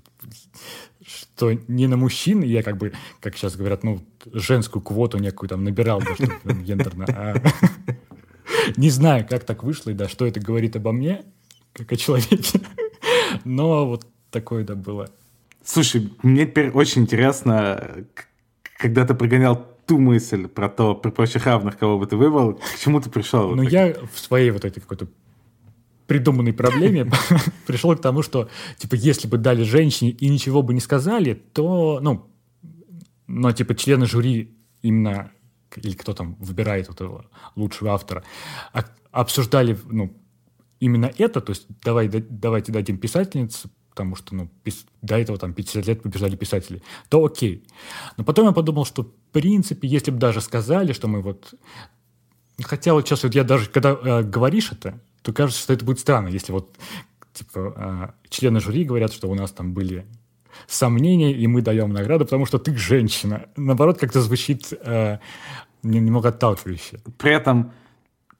[1.05, 5.63] что не на мужчин, я как бы, как сейчас говорят, ну, женскую квоту некую там
[5.63, 7.35] набирал, да, чтобы гендерно, а
[8.77, 11.23] не знаю, как так вышло, и да, что это говорит обо мне,
[11.73, 12.61] как о человеке,
[13.43, 15.09] но вот такое, да, было.
[15.63, 18.05] Слушай, мне теперь очень интересно,
[18.77, 22.79] когда ты прогонял ту мысль про то, при прочих равных, кого бы ты выбрал, к
[22.79, 23.55] чему ты пришел?
[23.55, 25.07] Ну, я в своей вот этой какой-то
[26.07, 27.09] придуманной проблеме
[27.67, 31.99] пришел к тому, что, типа, если бы дали женщине и ничего бы не сказали, то,
[32.01, 32.29] ну,
[33.27, 35.31] но типа члены жюри именно
[35.75, 38.23] или кто там выбирает вот этого лучшего автора,
[38.73, 40.13] а, обсуждали ну,
[40.79, 44.85] именно это, то есть давай, давайте дадим писательнице, потому что ну, пис...
[45.03, 47.63] до этого там 50 лет побеждали писатели, то окей.
[48.17, 51.53] Но потом я подумал, что в принципе, если бы даже сказали, что мы вот...
[52.63, 55.99] Хотя вот сейчас вот я даже, когда э, говоришь это, то кажется, что это будет
[55.99, 56.75] странно, если вот
[57.33, 60.05] типа э, члены жюри говорят, что у нас там были
[60.67, 63.45] сомнения, и мы даем награду, потому что ты женщина.
[63.55, 65.19] Наоборот, как-то звучит э,
[65.83, 66.99] немного отталкивающе.
[67.19, 67.73] При этом,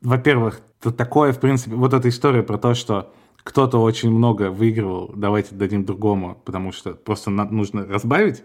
[0.01, 0.61] во-первых,
[0.97, 3.13] такое, в принципе, вот эта история про то, что
[3.43, 8.43] кто-то очень много выигрывал, давайте дадим другому, потому что просто нужно разбавить.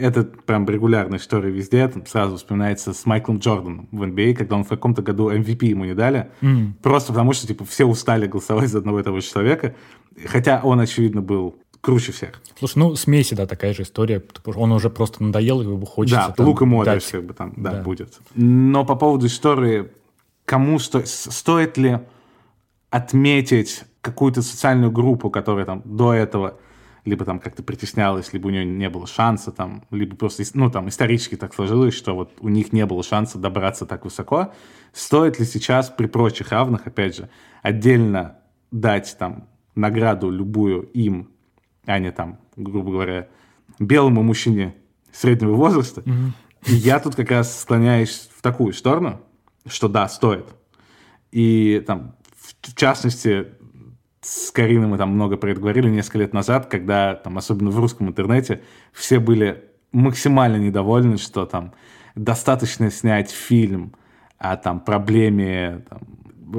[0.00, 1.86] Это прям регулярная история везде.
[1.86, 5.66] Там сразу вспоминается с Майклом Джорданом в NBA, а, когда он в каком-то году MVP
[5.66, 6.30] ему не дали.
[6.40, 6.72] Mm.
[6.82, 9.76] Просто потому что типа все устали голосовать за одного и того же человека.
[10.24, 12.40] Хотя он, очевидно, был круче всех.
[12.58, 14.24] Слушай, ну с Месси, да, такая же история.
[14.46, 17.72] Он уже просто надоел, его хочется Да, там, лук и Модрич как бы там, да,
[17.72, 18.18] да, будет.
[18.34, 19.90] Но по поводу истории,
[20.46, 21.02] кому сто...
[21.04, 22.00] стоит ли
[22.90, 26.58] отметить какую-то социальную группу, которая там до этого
[27.04, 30.88] либо там как-то притеснялась, либо у нее не было шанса, там, либо просто, ну, там,
[30.88, 34.52] исторически так сложилось, что вот у них не было шанса добраться так высоко.
[34.92, 37.28] Стоит ли сейчас при прочих равных, опять же,
[37.62, 38.38] отдельно
[38.72, 41.30] дать там награду любую им
[41.86, 43.28] а не там, грубо говоря,
[43.78, 44.74] белому мужчине
[45.12, 46.02] среднего возраста.
[46.02, 46.30] Mm-hmm.
[46.66, 49.20] И я тут как раз склоняюсь в такую сторону,
[49.66, 50.46] что да, стоит.
[51.30, 52.16] И там,
[52.60, 53.48] в частности,
[54.26, 57.78] с Кариной мы там много про это говорили несколько лет назад, когда, там, особенно в
[57.78, 58.60] русском интернете,
[58.92, 61.72] все были максимально недовольны, что там
[62.16, 63.92] достаточно снять фильм
[64.38, 66.00] о там проблеме там,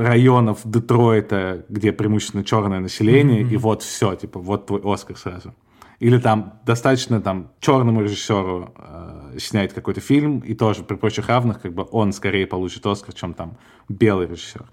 [0.02, 3.54] районов Детройта, где преимущественно черное население, mm-hmm.
[3.54, 5.54] и вот все, типа, вот твой Оскар сразу.
[6.00, 11.62] Или там достаточно там черному режиссеру э, снять какой-то фильм, и тоже при прочих равных,
[11.62, 13.58] как бы он скорее получит Оскар, чем там
[13.90, 14.64] белый режиссер.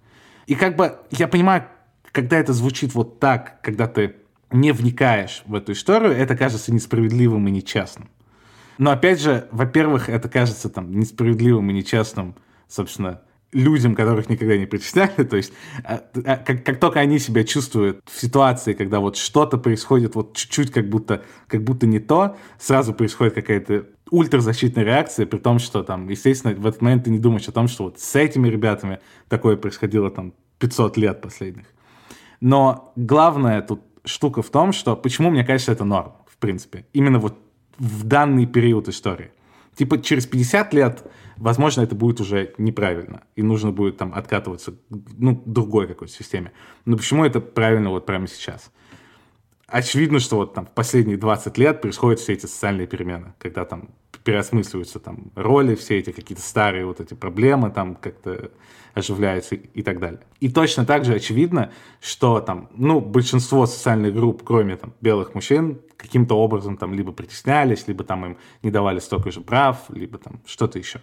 [0.47, 1.65] И как бы я понимаю,
[2.15, 4.15] когда это звучит вот так, когда ты
[4.53, 8.09] не вникаешь в эту историю, это кажется несправедливым и нечестным.
[8.79, 12.37] Но опять же, во-первых, это кажется там несправедливым и нечестным,
[12.69, 13.23] собственно,
[13.53, 18.01] людям, которых никогда не притесняли, то есть а, а, как, как только они себя чувствуют
[18.09, 22.95] в ситуации, когда вот что-то происходит вот чуть-чуть как будто, как будто не то, сразу
[22.95, 27.49] происходит какая-то ультразащитная реакция, при том, что там, естественно, в этот момент ты не думаешь
[27.49, 31.74] о том, что вот с этими ребятами такое происходило там 500 лет последних.
[32.45, 37.19] Но главная тут штука в том, что почему, мне кажется, это норм, в принципе, именно
[37.19, 37.39] вот
[37.79, 39.31] в данный период истории.
[39.75, 41.05] Типа через 50 лет
[41.39, 46.53] возможно, это будет уже неправильно, и нужно будет там откатываться ну, другой какой-то системе.
[46.85, 48.71] Но почему это правильно вот прямо сейчас?
[49.67, 53.91] Очевидно, что вот там в последние 20 лет происходят все эти социальные перемены, когда там
[54.23, 58.51] переосмысливаются там роли, все эти какие-то старые вот эти проблемы там как-то
[58.95, 60.21] оживляются и так далее.
[60.41, 65.81] И точно так же очевидно, что там, ну, большинство социальных групп, кроме там белых мужчин,
[65.97, 70.41] каким-то образом там либо притеснялись, либо там им не давали столько же прав, либо там
[70.47, 71.01] что-то еще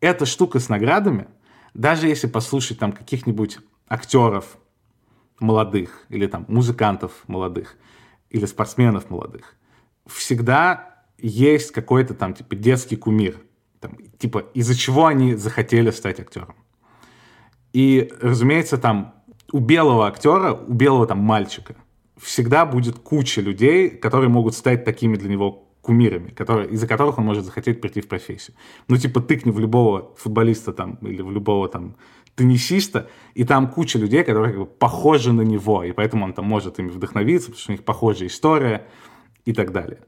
[0.00, 1.26] эта штука с наградами,
[1.74, 4.58] даже если послушать там каких-нибудь актеров
[5.40, 7.76] молодых, или там музыкантов молодых,
[8.30, 9.54] или спортсменов молодых,
[10.06, 13.40] всегда есть какой-то там типа детский кумир,
[13.80, 16.54] там, типа из-за чего они захотели стать актером.
[17.72, 19.14] И, разумеется, там
[19.52, 21.76] у белого актера, у белого там мальчика
[22.20, 27.24] всегда будет куча людей, которые могут стать такими для него кумирами, которые, из-за которых он
[27.24, 28.56] может захотеть прийти в профессию.
[28.88, 31.96] Ну, типа, тыкни в любого футболиста там, или в любого там
[32.38, 36.46] теннисиста, и там куча людей, которые как бы похожи на него, и поэтому он там
[36.46, 38.86] может ими вдохновиться, потому что у них похожая история
[39.44, 39.98] и так далее.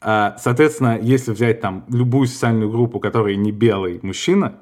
[0.00, 4.60] А, соответственно, если взять там любую социальную группу, которая не белый мужчина,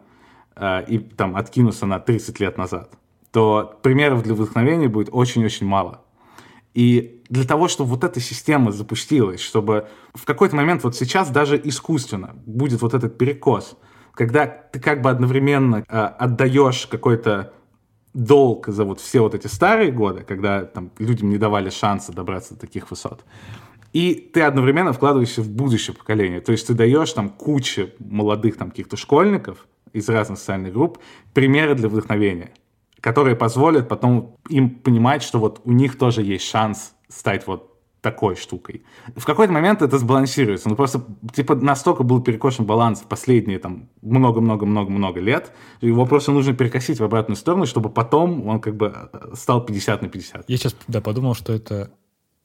[0.57, 2.91] а, и там откинуться на 30 лет назад,
[3.31, 6.01] то примеров для вдохновения будет очень-очень мало.
[6.73, 11.61] И для того, чтобы вот эта система запустилась, чтобы в какой-то момент вот сейчас даже
[11.63, 13.77] искусственно будет вот этот перекос,
[14.15, 17.53] когда ты как бы одновременно э, отдаешь какой-то
[18.13, 22.55] долг за вот все вот эти старые годы, когда там людям не давали шанса добраться
[22.55, 23.25] до таких высот,
[23.93, 26.41] и ты одновременно вкладываешься в будущее поколение.
[26.41, 30.99] То есть ты даешь там куче молодых там каких-то школьников из разных социальных групп
[31.33, 32.53] примеры для вдохновения
[33.05, 37.74] которые позволят потом им понимать, что вот у них тоже есть шанс стать вот
[38.05, 38.83] такой штукой.
[39.17, 40.69] В какой-то момент это сбалансируется.
[40.69, 46.53] Ну, просто, типа, настолько был перекошен баланс в последние, там, много-много-много-много лет, его просто нужно
[46.53, 50.45] перекосить в обратную сторону, чтобы потом он, как бы, стал 50 на 50.
[50.51, 51.91] Я сейчас, да, подумал, что это,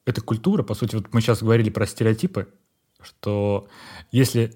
[0.06, 2.48] это культура, по сути, вот мы сейчас говорили про стереотипы,
[3.02, 3.68] что
[4.10, 4.54] если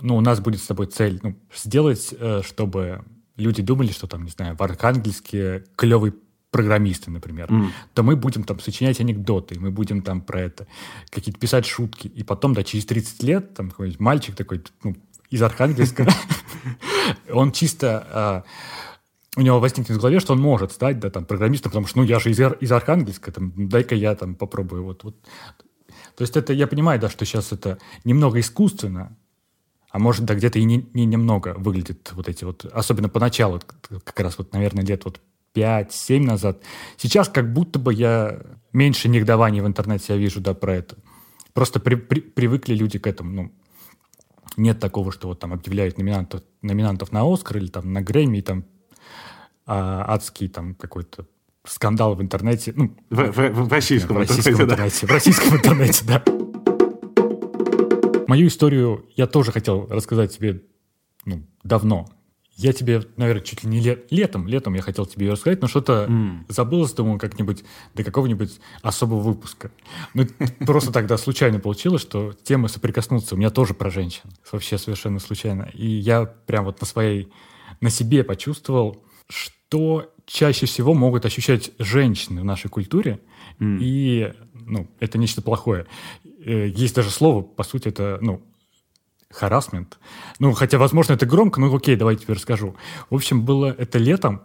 [0.00, 3.04] ну, у нас будет с тобой цель ну, сделать, э, чтобы
[3.36, 6.14] люди думали, что там, не знаю, в Архангельске клевый
[6.50, 7.68] программисты, например, mm.
[7.94, 10.66] то мы будем там сочинять анекдоты, мы будем там про это
[11.10, 14.96] какие-то писать шутки, и потом, да, через 30 лет там какой-нибудь мальчик такой, ну,
[15.30, 16.08] из Архангельска,
[17.30, 18.44] он чисто а,
[19.36, 22.04] у него возникнет в голове, что он может стать, да, там, программистом, потому что, ну,
[22.04, 25.16] я же из, из Архангельска, там, дай-ка я там попробую, вот, вот.
[26.16, 29.16] То есть это, я понимаю, да, что сейчас это немного искусственно,
[29.90, 34.18] а может, да, где-то и не, не немного выглядит вот эти вот, особенно поначалу, как
[34.20, 35.20] раз вот, наверное, лет вот
[35.58, 36.62] 5-7 назад.
[36.96, 38.40] Сейчас как будто бы я
[38.72, 40.96] меньше негодований в интернете я вижу, да, про это.
[41.52, 43.52] Просто при, при, привыкли люди к этому, ну,
[44.56, 48.42] нет такого, что вот там объявляют номинантов, номинантов на Оскар или там на Грэмми, и
[48.42, 48.64] там
[49.66, 51.26] а, адский там какой-то
[51.64, 52.72] скандал в интернете.
[52.74, 55.06] Ну, в, в, в российском, в российском интернете.
[55.06, 55.06] Да.
[55.06, 56.22] В российском интернете, да.
[58.26, 60.62] Мою историю я тоже хотел рассказать тебе
[61.24, 62.08] ну, давно.
[62.58, 65.68] Я тебе, наверное, чуть ли не лет, летом, летом я хотел тебе ее рассказать, но
[65.68, 66.46] что-то mm.
[66.48, 67.62] забылось, думаю, как-нибудь
[67.94, 69.70] до какого-нибудь особого выпуска.
[70.12, 70.26] Ну,
[70.66, 73.36] просто тогда случайно получилось, что темы соприкоснутся.
[73.36, 74.22] У меня тоже про женщин.
[74.50, 75.70] Вообще совершенно случайно.
[75.72, 77.28] И я прям вот на своей,
[77.80, 83.20] на себе почувствовал, что чаще всего могут ощущать женщины в нашей культуре.
[83.60, 83.78] Mm.
[83.80, 85.86] И, ну, это нечто плохое.
[86.44, 88.42] Э, есть даже слово, по сути, это, ну,
[89.30, 89.98] харасмент.
[90.38, 92.76] Ну, хотя, возможно, это громко, но окей, давайте теперь расскажу.
[93.10, 94.42] В общем, было это летом.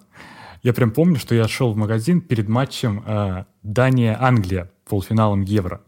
[0.61, 5.81] Я прям помню, что я шел в магазин перед матчем э, Дания-Англия, полуфиналом Евро.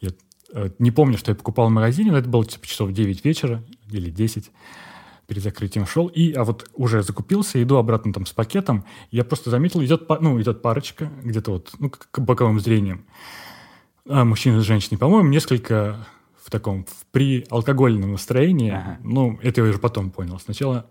[0.00, 0.10] Я
[0.52, 3.62] э, не помню, что я покупал в магазине, но это было типа часов 9 вечера
[3.90, 4.50] или 10
[5.30, 9.48] перед закрытием шел, и, а вот уже закупился, иду обратно там с пакетом, я просто
[9.48, 13.04] заметил, идет, ну, идет парочка, где-то вот, ну, к боковым зрением,
[14.08, 16.04] а, мужчина с женщиной, по-моему, несколько
[16.50, 18.72] в таком в при алкогольном настроении.
[18.72, 18.98] Ага.
[19.04, 20.40] Ну, это я уже потом понял.
[20.40, 20.86] Сначала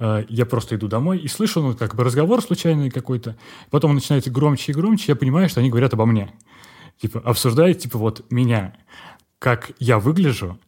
[0.00, 3.36] э, я просто иду домой и слышу, ну, как бы разговор случайный какой-то.
[3.70, 5.04] Потом он начинается громче и громче.
[5.12, 6.34] Я понимаю, что они говорят обо мне.
[7.00, 8.74] Типа, обсуждают, типа, вот меня
[9.38, 10.58] как я выгляжу,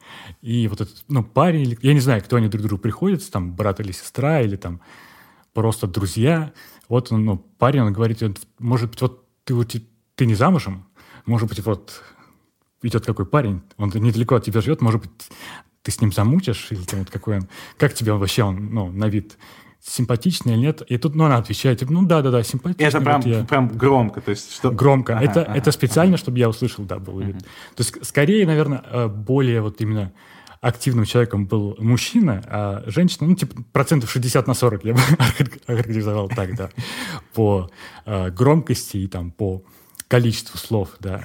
[0.43, 3.81] и вот этот, ну, парень, я не знаю, кто они друг другу приходят, там, брат
[3.81, 4.81] или сестра, или там
[5.53, 6.53] просто друзья.
[6.89, 8.23] Вот он, ну, парень, он говорит,
[8.61, 9.75] может быть, вот ты, вот,
[10.15, 10.87] ты не замужем?
[11.27, 12.01] Может быть, вот
[12.83, 15.11] идет какой парень, он недалеко от тебя живет, может быть,
[15.83, 18.91] ты с ним замутишь, или там, вот какой он, как тебе он вообще, он, ну,
[18.91, 19.39] на вид
[19.83, 20.83] симпатичный или нет.
[20.83, 22.87] И тут, ну, она отвечает, типа, ну, да-да-да, симпатичный.
[22.87, 23.45] Это прям, вот я...
[23.45, 24.71] прям громко, то есть что...
[24.71, 25.17] Громко.
[25.17, 26.21] Ага, это, ага, это специально, ага.
[26.21, 27.37] чтобы я услышал, да, был вид.
[27.37, 27.45] Ага.
[27.77, 30.13] То есть, скорее, наверное, э, более вот именно
[30.61, 35.01] активным человеком был мужчина, а женщина, ну, типа, процентов 60 на 40 я бы
[35.67, 36.71] охарактеризовал так, да,
[37.33, 37.71] по
[38.05, 39.63] э, громкости и там по
[40.09, 41.25] количеству слов, да.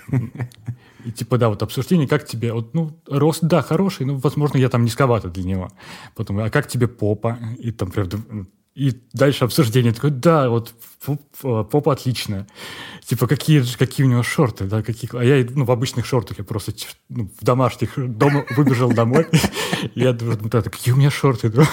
[1.06, 4.70] И типа, да, вот обсуждение, как тебе, вот, ну, рост, да, хороший, ну, возможно, я
[4.70, 5.70] там низковато для него.
[6.16, 7.38] Потом, а как тебе попа?
[7.60, 8.18] И там, правда,
[8.76, 10.74] и дальше обсуждение такое, да, вот
[11.42, 12.46] попа отличная.
[13.06, 15.10] Типа, какие, какие у него шорты, да, какие...
[15.18, 16.74] А я ну, в обычных шортах, я просто
[17.08, 19.28] ну, в домашних дома выбежал домой.
[19.96, 21.52] Я думаю, какие у меня шорты.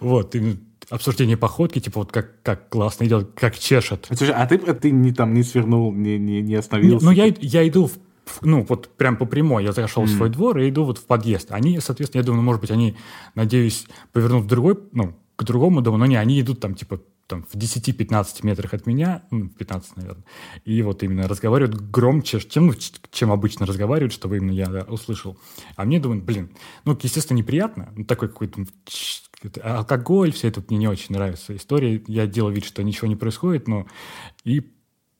[0.00, 0.58] Вот, и
[0.90, 4.06] обсуждение походки, типа вот как, как классно идет, как чешет.
[4.08, 7.04] Слушай, а ты, ты не, там, не свернул, не, не, не остановился?
[7.04, 7.98] Ну, я, я иду в
[8.40, 10.06] ну, вот прям по прямой, я зашел mm.
[10.06, 11.52] в свой двор и иду вот в подъезд.
[11.52, 12.96] Они, соответственно, я думаю, ну, может быть, они,
[13.34, 17.44] надеюсь, повернут в другой, ну, к другому дому, но не, они идут там, типа, там,
[17.44, 20.24] в 10-15 метрах от меня, ну, 15, наверное,
[20.64, 22.74] и вот именно разговаривают громче, чем, ну,
[23.10, 25.38] чем обычно разговаривают, чтобы именно я да, услышал.
[25.76, 26.50] А мне думают, блин,
[26.84, 28.64] ну, естественно, неприятно, ну, такой какой-то
[29.62, 31.56] алкоголь, все это мне не очень нравится.
[31.56, 33.86] История, я делаю вид, что ничего не происходит, но
[34.44, 34.74] и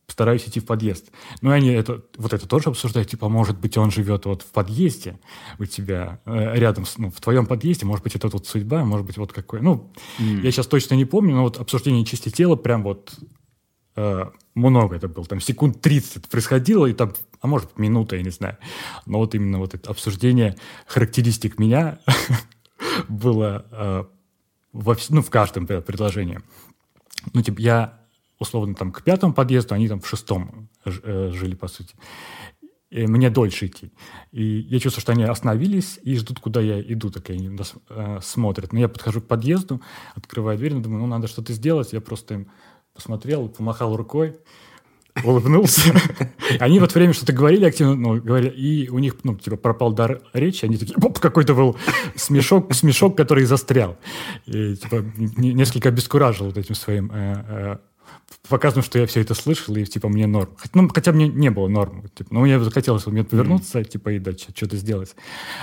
[0.07, 1.11] стараюсь идти в подъезд.
[1.41, 5.19] Ну, они это, вот это тоже обсуждают, типа, может быть, он живет вот в подъезде
[5.59, 9.07] у тебя, э, рядом, с, ну, в твоем подъезде, может быть, это вот судьба, может
[9.07, 9.61] быть, вот какой.
[9.61, 10.43] Ну, mm.
[10.43, 13.15] я сейчас точно не помню, но вот обсуждение части тела прям вот
[13.97, 18.23] э, много это было, там секунд 30 это происходило, и там, а может минута, я
[18.23, 18.59] не знаю.
[19.07, 20.57] Но вот именно вот это обсуждение
[20.87, 21.99] характеристик меня
[23.09, 24.05] было э,
[24.75, 26.41] во, ну, в каждом предложении.
[27.33, 28.01] Ну, типа, я
[28.39, 31.95] условно там к пятому подъезду, они там в шестом э, жили, по сути.
[32.91, 33.93] И мне дольше идти.
[34.33, 37.57] И я чувствую, что они остановились и ждут, куда я иду, так они
[37.89, 38.73] э, смотрят.
[38.73, 39.81] Но я подхожу к подъезду,
[40.15, 41.93] открываю дверь, думаю, ну, надо что-то сделать.
[41.93, 42.51] Я просто им
[42.93, 44.37] посмотрел, помахал рукой,
[45.23, 45.93] улыбнулся.
[46.61, 49.93] Они в это время что-то говорили активно, ну, говорили, и у них, ну, типа, пропал
[49.93, 51.77] дар речи, они такие, оп, какой-то был
[52.17, 53.97] смешок, смешок, который застрял.
[54.47, 57.79] И, типа, несколько обескуражил вот этим своим э,
[58.49, 60.51] показано, что я все это слышал, и, типа, мне норм.
[60.57, 62.05] Хотя, ну, хотя мне не было норм.
[62.15, 63.89] Типа, но мне захотелось мне повернуться, mm-hmm.
[63.89, 65.15] типа, и да, что-то сделать.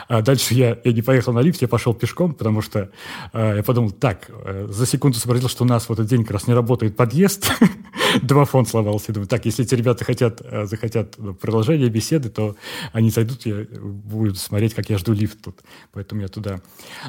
[0.08, 2.91] А дальше я, я не поехал на лифте, я пошел пешком, потому что
[3.34, 6.32] э, я подумал, так, э, за секунду сообразил, что у нас в этот день как
[6.32, 7.52] раз не работает подъезд,
[8.22, 9.14] домофон сломался.
[9.14, 12.56] Думаю, так, если эти ребята хотят, э, захотят продолжения беседы, то
[12.93, 15.60] они зайдут, я буду смотреть, как я жду лифт тут.
[15.91, 16.62] Поэтому я туда.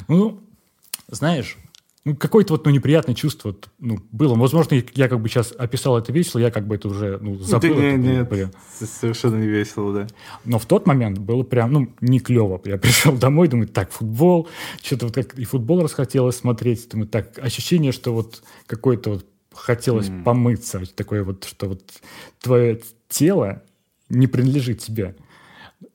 [0.09, 0.43] Ну,
[1.09, 1.57] знаешь,
[2.05, 4.35] ну, какое-то вот ну, неприятное чувство ну, было.
[4.35, 7.77] Возможно, я как бы сейчас описал это весело, я как бы это уже ну, забыл.
[7.77, 10.07] Ты, не, нет, совершенно не весело, да.
[10.45, 12.61] Но в тот момент было прям, ну, не клево.
[12.65, 14.49] Я пришел домой, думаю, так, футбол,
[14.83, 20.09] что-то вот как и футбол расхотелось смотреть, думаю, так, ощущение, что вот какое-то вот хотелось
[20.09, 20.25] mm.
[20.25, 21.83] помыться, такое вот, что вот
[22.41, 23.63] твое тело
[24.09, 25.15] не принадлежит тебе.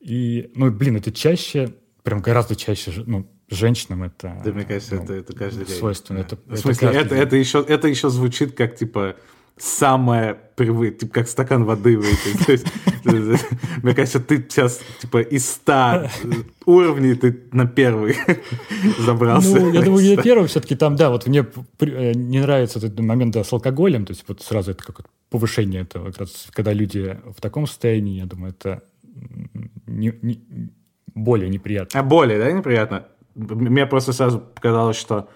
[0.00, 4.40] И, ну, блин, это чаще, прям гораздо чаще, ну, женщинам это...
[4.44, 5.76] Да, мне кажется, ну, это, это каждый день.
[5.76, 6.18] Свойственно.
[6.18, 9.16] Это, в смысле, это, это, это, еще, это еще звучит как, типа,
[9.56, 12.46] самое привычное, типа, как стакан воды выпить.
[13.04, 13.46] То есть,
[13.82, 16.10] мне кажется, ты сейчас, типа, из ста
[16.66, 18.16] уровней ты на первый
[18.98, 19.58] забрался.
[19.58, 21.46] Ну, я думаю, не первый все-таки там, да, вот мне
[21.80, 25.82] э, не нравится этот момент да, с алкоголем, то есть вот сразу это как повышение
[25.82, 26.12] этого,
[26.52, 28.82] когда люди в таком состоянии, я думаю, это
[29.86, 30.40] не, не,
[31.14, 32.00] более неприятно.
[32.00, 33.06] А более, да, неприятно?
[33.38, 35.28] Мне просто сразу показалось, что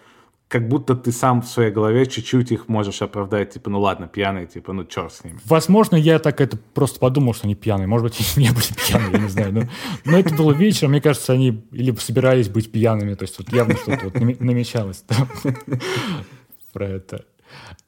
[0.49, 4.47] как будто ты сам в своей голове чуть-чуть их можешь оправдать, типа, ну ладно, пьяные,
[4.47, 5.39] типа, ну черт с ними.
[5.47, 7.87] Возможно, я так это просто подумал, что они пьяные.
[7.87, 9.53] Может быть, они не были пьяные, я не знаю.
[9.55, 9.63] Но,
[10.05, 13.77] но это было вечером, мне кажется, они либо собирались быть пьяными, то есть вот явно
[13.77, 15.27] что-то вот намечалось там
[16.75, 17.25] про это.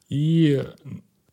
[0.09, 0.63] И,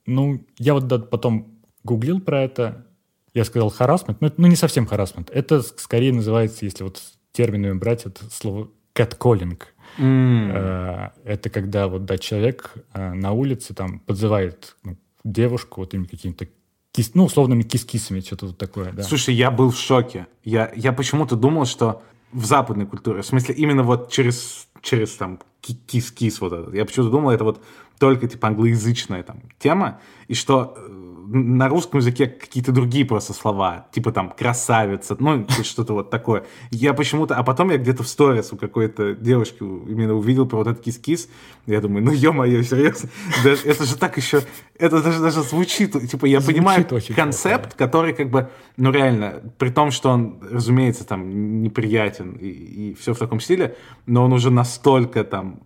[0.05, 2.87] ну, я вот потом гуглил про это,
[3.33, 5.31] я сказал харасмент, но ну, не совсем харасмент.
[5.31, 7.01] Это скорее называется, если вот
[7.33, 9.61] терминами брать это слово catcalling.
[9.99, 11.13] Mm.
[11.25, 16.47] Это когда вот да, человек э, на улице там подзывает ну, девушку вот им какими-то
[16.93, 19.03] кис, ну, условными кис-кисами, что-то вот такое, да.
[19.03, 20.27] Слушай, я был в шоке.
[20.45, 22.03] Я, я почему-то думал, что
[22.33, 27.11] в западной культуре, в смысле именно вот через, через там кис-кис вот этот, я почему-то
[27.11, 27.63] думал, это вот
[27.99, 31.02] только типа англоязычная там тема, и что э,
[31.33, 36.45] на русском языке какие-то другие просто слова, типа там красавица, ну, что-то вот такое.
[36.71, 40.67] Я почему-то, а потом я где-то в сторис у какой-то девушки именно увидел про вот
[40.67, 41.29] этот кис-кис,
[41.67, 43.09] я думаю, ну, ё-моё, серьезно,
[43.45, 44.43] это же так еще,
[44.79, 49.71] это даже, даже звучит, типа, я звучит понимаю концепт, который как бы, ну, реально, при
[49.71, 53.77] том, что он, разумеется, там, неприятен и, и все в таком стиле,
[54.07, 55.61] но он уже настолько там,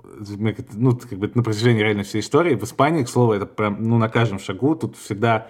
[0.75, 3.99] ну, как бы на протяжении реально всей истории, в Испании, к слову, это прям, ну,
[3.99, 5.49] на каждом шагу, тут всегда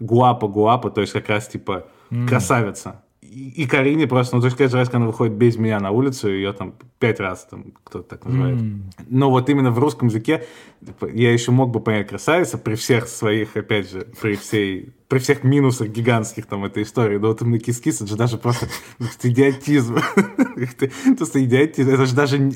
[0.00, 2.28] гуапа-гуапа, то есть как раз типа mm.
[2.28, 3.02] красавица.
[3.34, 6.28] И, Карине просто, ну, то есть каждый раз, когда она выходит без меня на улицу,
[6.28, 8.58] ее там пять раз там кто-то так называет.
[8.58, 8.82] Mm.
[9.08, 10.44] Но вот именно в русском языке
[10.84, 15.18] типа, я еще мог бы понять красавица при всех своих, опять же, при всей при
[15.18, 18.68] всех минусах гигантских там этой истории, но вот именно кис-кис, это же даже просто
[18.98, 19.96] ну, идиотизм.
[21.16, 21.90] Просто идиотизм.
[21.90, 22.52] Это же даже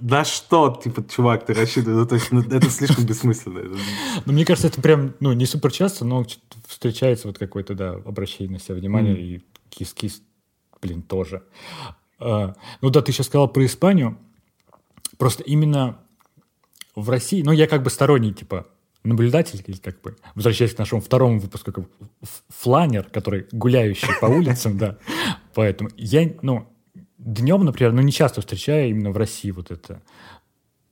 [0.00, 2.00] на что, типа, чувак, ты рассчитываешь?
[2.00, 3.76] Ну, то есть, ну, это слишком бессмысленно.
[4.24, 6.24] Ну, мне кажется, это прям, ну, не супер часто, но
[6.66, 9.42] встречается вот какое-то, да, обращение на себя внимания, и
[9.72, 10.22] кис-кис,
[10.80, 11.42] блин, тоже.
[12.18, 14.18] А, ну да, ты сейчас сказал про Испанию.
[15.18, 15.98] Просто именно
[16.94, 18.66] в России, ну, я как бы сторонний, типа,
[19.04, 21.84] наблюдатель, или как бы, возвращаясь к нашему второму выпуску, как
[22.48, 24.98] фланер, который гуляющий по улицам, да.
[25.54, 26.68] Поэтому я, ну,
[27.18, 30.02] днем, например, ну, не часто встречаю именно в России вот это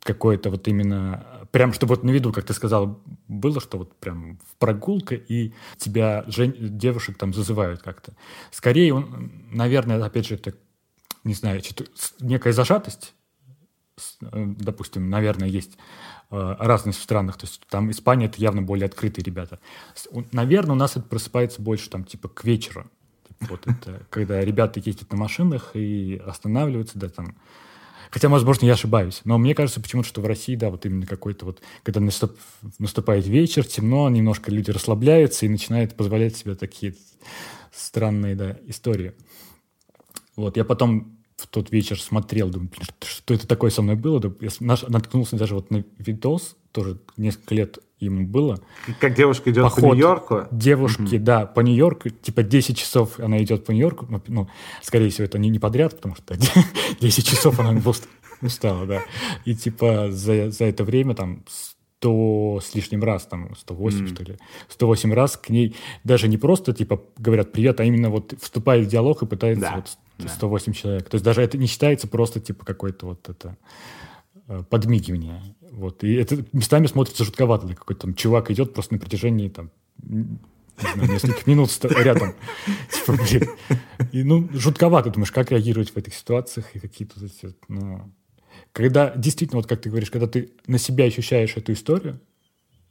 [0.02, 4.38] какое-то вот именно, прям чтобы вот на виду, как ты сказал, было, что вот прям
[4.38, 6.54] в прогулка и тебя жен...
[6.58, 8.12] девушек там зазывают как-то.
[8.50, 10.54] Скорее, он, наверное, опять же, это,
[11.24, 11.60] не знаю,
[12.20, 13.14] некая зажатость,
[14.22, 15.76] э, допустим, наверное, есть
[16.32, 17.36] Э, разность в странах.
[17.38, 19.58] То есть там Испания это явно более открытые ребята.
[20.30, 22.88] Наверное, у нас это просыпается больше там типа к вечеру.
[23.40, 27.36] Вот это, когда ребята ездят на машинах и останавливаются, да, там.
[28.10, 29.20] Хотя, возможно, я ошибаюсь.
[29.24, 32.36] Но мне кажется почему-то, что в России, да, вот именно какой-то вот, когда наступ,
[32.78, 36.96] наступает вечер, темно, немножко люди расслабляются и начинают позволять себе такие
[37.72, 39.12] странные, да, истории.
[40.34, 42.70] Вот, я потом в тот вечер смотрел, думаю,
[43.02, 44.20] что это такое со мной было.
[44.40, 44.50] Я
[44.88, 48.60] наткнулся даже вот на видос, тоже несколько лет ему было.
[48.98, 50.46] Как девушка идет Поход по Нью-Йорку?
[50.50, 51.24] Девушки, угу.
[51.24, 52.08] да, по Нью-Йорку.
[52.10, 54.06] Типа 10 часов она идет по Нью-Йорку.
[54.08, 54.48] Ну, ну,
[54.82, 56.36] скорее всего, это не, не подряд, потому что
[57.00, 58.08] 10 часов она просто
[58.40, 59.02] устала, да.
[59.44, 61.44] И типа за, за это время там
[62.00, 64.14] 100 с лишним раз, там 108 mm.
[64.14, 68.34] что ли, 108 раз к ней даже не просто типа говорят привет, а именно вот
[68.40, 69.76] вступает в диалог и пытается да.
[69.76, 70.78] вот 108 да.
[70.78, 71.08] человек.
[71.08, 73.56] То есть даже это не считается просто типа какой-то вот это
[74.50, 75.42] э, подмигивания.
[75.72, 76.04] Вот.
[76.04, 77.68] И это местами смотрится жутковато.
[77.68, 79.70] Какой-то там чувак идет просто на протяжении там,
[80.94, 82.34] знаю, несколько минут рядом.
[84.12, 85.10] И, ну, жутковато.
[85.10, 87.16] Думаешь, как реагировать в этих ситуациях и какие-то...
[87.68, 88.12] Ну,
[88.72, 92.20] когда действительно, вот как ты говоришь, когда ты на себя ощущаешь эту историю,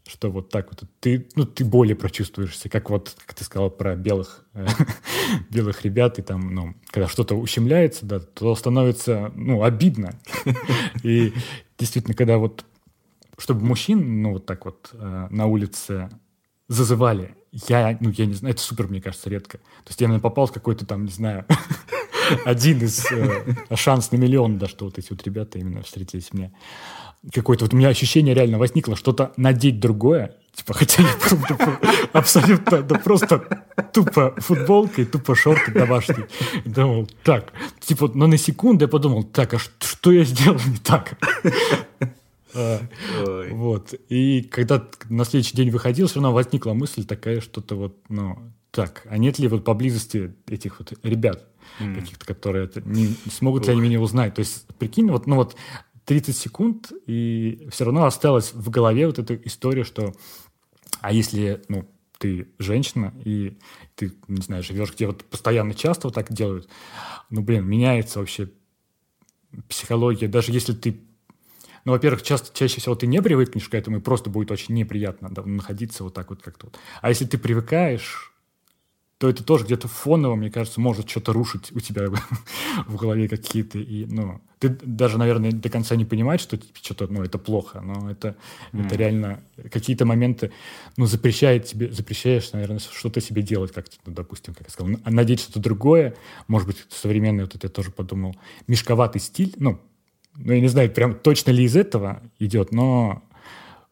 [0.09, 3.95] что вот так вот ты, ну, ты более прочувствуешься, как вот, как ты сказал про
[3.95, 4.45] белых,
[5.49, 10.19] белых ребят, и там, ну, когда что-то ущемляется, да, то становится, ну, обидно.
[11.03, 11.33] И
[11.77, 12.65] действительно, когда вот,
[13.37, 16.09] чтобы мужчин, ну, вот так вот э, на улице
[16.67, 19.57] зазывали, я, ну, я не знаю, это супер, мне кажется, редко.
[19.57, 21.45] То есть я, наверное, попал в какой-то там, не знаю,
[22.45, 26.51] один из э, шанс на миллион, да, что вот эти вот ребята именно встретились мне
[27.33, 31.79] какое-то вот у меня ощущение реально возникло, что-то надеть другое, типа, хотя я был тупо,
[32.13, 36.27] абсолютно, да просто тупо футболка и тупо шорты домашние.
[36.65, 41.17] Думал, так, типа, но на секунду я подумал, так, а что я сделал не так?
[42.55, 42.81] А,
[43.51, 43.93] вот.
[44.09, 48.39] И когда на следующий день выходил, все равно возникла мысль такая, что-то вот, ну,
[48.71, 51.45] так, а нет ли вот поблизости этих вот ребят,
[51.79, 51.95] mm.
[51.95, 54.35] каких-то, которые это не смогут ли они меня узнать?
[54.35, 55.55] То есть, прикинь, вот, ну вот
[56.09, 60.11] 30 секунд, и все равно осталась в голове вот эта история, что
[61.01, 61.87] а если, ну,
[62.17, 63.59] ты женщина, и
[63.93, 66.67] ты, не знаю, живешь, где вот постоянно часто вот так делают,
[67.29, 68.49] ну, блин, меняется вообще
[69.67, 70.99] психология, даже если ты
[71.85, 75.29] ну, во-первых, часто, чаще всего ты не привыкнешь к этому, и просто будет очень неприятно
[75.29, 76.79] да, находиться вот так вот как-то вот.
[77.01, 78.33] А если ты привыкаешь,
[79.19, 82.07] то это тоже где-то фоново, мне кажется, может что-то рушить у тебя
[82.87, 83.77] в голове какие-то.
[83.77, 88.09] И, ну, ты даже, наверное, до конца не понимаешь, что что-то, ну, это плохо, но
[88.09, 88.37] это,
[88.71, 88.85] mm.
[88.85, 90.53] это реально какие-то моменты,
[90.95, 95.41] ну, запрещает тебе, запрещаешь, наверное, что-то себе делать, как, ну, допустим, как я сказал, надеть
[95.41, 96.15] что-то другое,
[96.47, 99.81] может быть, современный, вот это я тоже подумал, мешковатый стиль, ну,
[100.37, 103.21] ну, я не знаю, прям точно ли из этого идет, но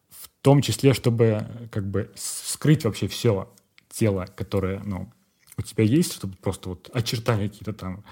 [0.08, 3.52] в том числе, чтобы как бы скрыть вообще все
[3.90, 5.12] тело, которое, ну,
[5.58, 8.04] у тебя есть, чтобы просто вот очертания какие-то там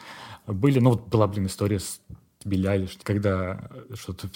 [0.46, 0.78] были.
[0.78, 2.00] Ну, вот была, блин, история с
[2.44, 4.28] Беляли, когда что-то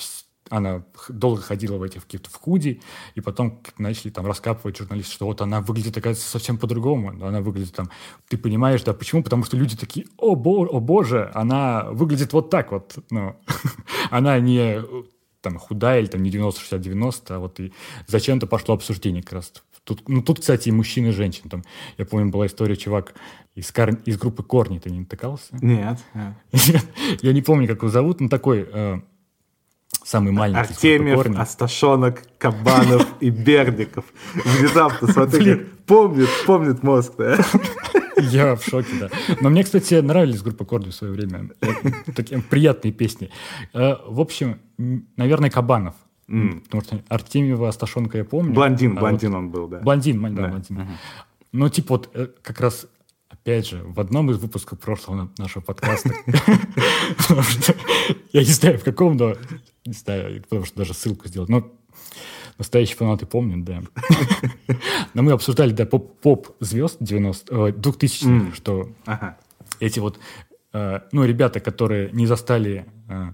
[0.48, 2.82] она долго ходила в этих каких-то в худи,
[3.14, 7.11] и потом начали там раскапывать журналисты, что вот она выглядит, оказывается, совсем по-другому.
[7.24, 7.88] Она выглядит там...
[8.28, 9.22] Ты понимаешь, да, почему?
[9.22, 12.96] Потому что люди такие, о, бо, о боже, она выглядит вот так вот.
[13.11, 13.36] Ну,
[14.11, 14.82] она не
[15.40, 17.72] там худая или там не 90-60-90, а вот и
[18.06, 19.52] зачем-то пошло обсуждение как раз
[19.91, 21.51] Тут, ну, тут, кстати, и мужчин, и женщин.
[21.51, 21.64] Там,
[21.99, 23.12] я помню, была история, чувак
[23.57, 23.91] из, кар...
[24.05, 24.78] из группы Корни.
[24.78, 25.57] Ты не натыкался?
[25.61, 25.99] Нет.
[27.22, 29.01] Я не помню, как его зовут, но такой э,
[30.05, 30.61] самый маленький.
[30.61, 34.05] Артемьев, Асташонок, Кабанов и Бердиков.
[34.32, 37.38] Внезапно, смотри, помнит, помнит мозг, да?
[38.16, 39.09] Я в шоке, да.
[39.41, 41.51] Но мне, кстати, нравились группа Корни в свое время.
[42.14, 43.30] Такие приятные песни.
[43.74, 44.61] Э, в общем,
[45.16, 45.97] наверное, Кабанов.
[46.31, 46.61] Mm.
[46.61, 48.55] Потому что Артемьева, Асташенко я помню.
[48.55, 49.39] Блондин, а блондин вот...
[49.39, 49.81] он был, да.
[49.81, 50.49] Блондин, да, да.
[50.49, 50.78] блондин.
[50.78, 50.89] Uh-huh.
[51.53, 52.87] Ну, типа вот э, как раз
[53.28, 56.11] опять же, в одном из выпусков прошлого нашего подкаста,
[58.33, 59.35] я не знаю, в каком, но
[59.85, 61.70] не знаю, потому что даже ссылку сделать, но
[62.59, 63.83] настоящие фанаты помнят, да.
[65.14, 68.91] Но мы обсуждали, да, поп-звезд 90 2000 что
[69.81, 70.18] эти вот,
[70.74, 73.33] э, ну, ребята, которые не застали э,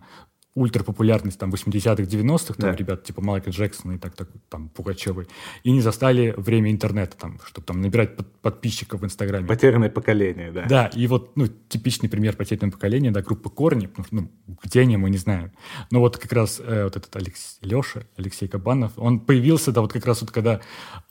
[0.57, 2.77] ультрапопулярность там 80-х, 90-х, там да.
[2.77, 5.29] ребят типа Майкла Джексона и так, так там Пугачевой,
[5.63, 9.47] и не застали время интернета, там, чтобы там набирать под, подписчиков в Инстаграме.
[9.47, 10.65] Потерянное поколение, да.
[10.65, 14.31] Да, и вот, ну, типичный пример потерянного поколения, да, группа Корни, ну,
[14.63, 15.53] где они, мы не знаем.
[15.91, 19.93] Но вот как раз э, вот этот Алекс, Леша, Алексей Кабанов, он появился, да, вот
[19.93, 20.63] как раз вот когда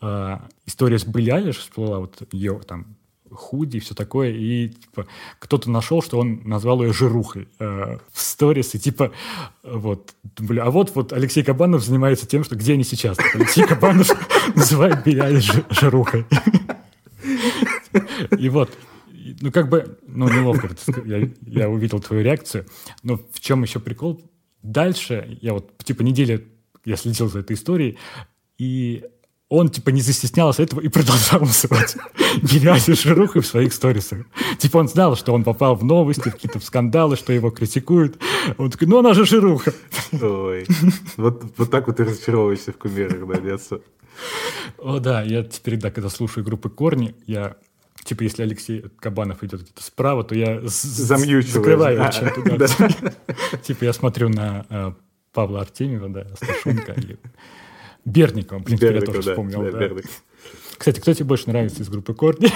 [0.02, 2.98] э, история с Билли Айлиш всплыла, вот ее там
[3.32, 5.08] худи и все такое, и типа
[5.40, 9.12] кто-то нашел, что он назвал ее жирухой э, в сторис, и типа
[9.64, 13.18] вот, бля, а вот вот Алексей Кабанов занимается тем, что где они сейчас?
[13.34, 14.10] Алексей Кабанов
[14.56, 16.26] называет Беляли жирухой.
[18.38, 18.72] И вот,
[19.42, 20.70] ну как бы, ну неловко,
[21.06, 22.66] я, я увидел твою реакцию,
[23.04, 24.22] но в чем еще прикол?
[24.62, 26.44] Дальше я вот типа неделю
[26.86, 27.98] я следил за этой историей,
[28.58, 29.04] и
[29.56, 31.96] он, типа, не застеснялся этого и продолжал называть
[32.42, 34.20] Гениальную Ширухой в своих сторисах.
[34.58, 38.18] Типа, он знал, что он попал в новости, в какие-то скандалы, что его критикуют.
[38.58, 39.74] Он такой, ну, она же Шируха.
[40.12, 40.66] Ой,
[41.18, 43.82] вот, вот так вот и разочаровываешься в кумирах, да, детство.
[44.78, 47.56] О, да, я теперь, да, когда слушаю группы «Корни», я
[48.04, 52.12] Типа, если Алексей Кабанов идет где-то справа, то я закрываю а.
[52.56, 52.68] Да.
[53.64, 54.92] Типа, я смотрю на э,
[55.34, 57.18] Павла Артемьева, да, Сташенко, и
[58.06, 59.64] Берникова, блин, Берников, я тоже да, вспомнил.
[59.64, 60.02] Да, да.
[60.78, 62.50] Кстати, кто тебе больше нравится из группы Корни?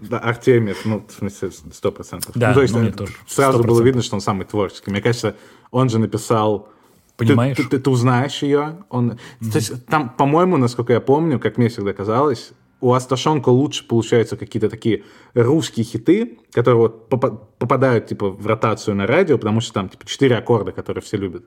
[0.00, 2.34] Да, Артемьев, ну, в смысле, сто процентов.
[2.34, 3.12] Да, ну, то есть, ну, мне тоже.
[3.26, 4.90] Сразу было видно, что он самый творческий.
[4.90, 5.36] Мне кажется,
[5.70, 6.70] он же написал
[7.18, 7.56] Понимаешь?
[7.56, 8.78] Ты, ты, ты, ты узнаешь ее.
[8.88, 9.10] Он...
[9.12, 9.50] Mm-hmm.
[9.52, 14.38] То есть там, по-моему, насколько я помню, как мне всегда казалось, у Асташонка лучше получаются
[14.38, 19.90] какие-то такие русские хиты, которые вот попадают типа в ротацию на радио, потому что там
[19.90, 21.44] типа четыре аккорда, которые все любят.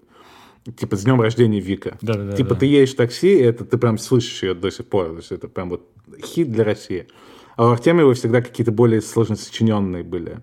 [0.78, 1.98] Типа с днем рождения Вика.
[2.02, 2.62] Да, да, типа да.
[2.62, 5.10] ты едешь в такси, и это ты прям слышишь ее до сих пор.
[5.10, 5.90] То есть это прям вот
[6.24, 7.08] хит для России.
[7.56, 10.40] А у Артемьева всегда какие-то более сложно сочиненные были.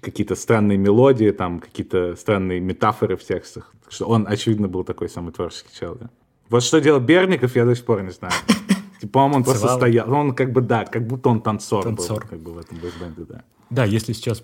[0.00, 3.72] Какие-то странные мелодии, там какие-то странные метафоры в текстах.
[3.84, 6.10] Так что он, очевидно, был такой самый творческий человек.
[6.48, 8.32] Вот что делал Берников, я до сих пор не знаю.
[9.00, 10.12] Типа, по-моему, он просто стоял.
[10.12, 12.22] Он как бы, да, как будто он танцор, танцор.
[12.22, 13.44] был как бы в этом бэкбенде, да.
[13.70, 14.42] Да, если сейчас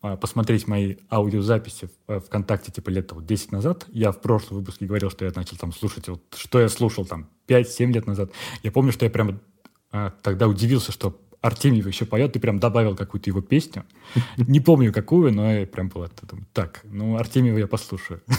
[0.00, 4.86] посмотреть мои аудиозаписи в э, ВКонтакте типа лет вот 10 назад, я в прошлом выпуске
[4.86, 8.30] говорил, что я начал там слушать, вот что я слушал там 5-7 лет назад.
[8.62, 9.40] Я помню, что я прям
[9.90, 13.84] а, тогда удивился, что Артемьев еще поет, ты прям добавил какую-то его песню.
[14.36, 16.06] Не помню какую, но я прям был
[16.52, 18.22] так, ну Артемьева я послушаю.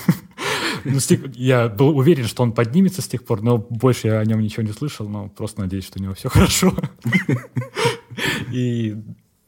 [0.85, 0.99] Ну,
[1.33, 4.63] я был уверен, что он поднимется с тех пор, но больше я о нем ничего
[4.63, 6.73] не слышал, но просто надеюсь, что у него все хорошо.
[8.53, 8.95] И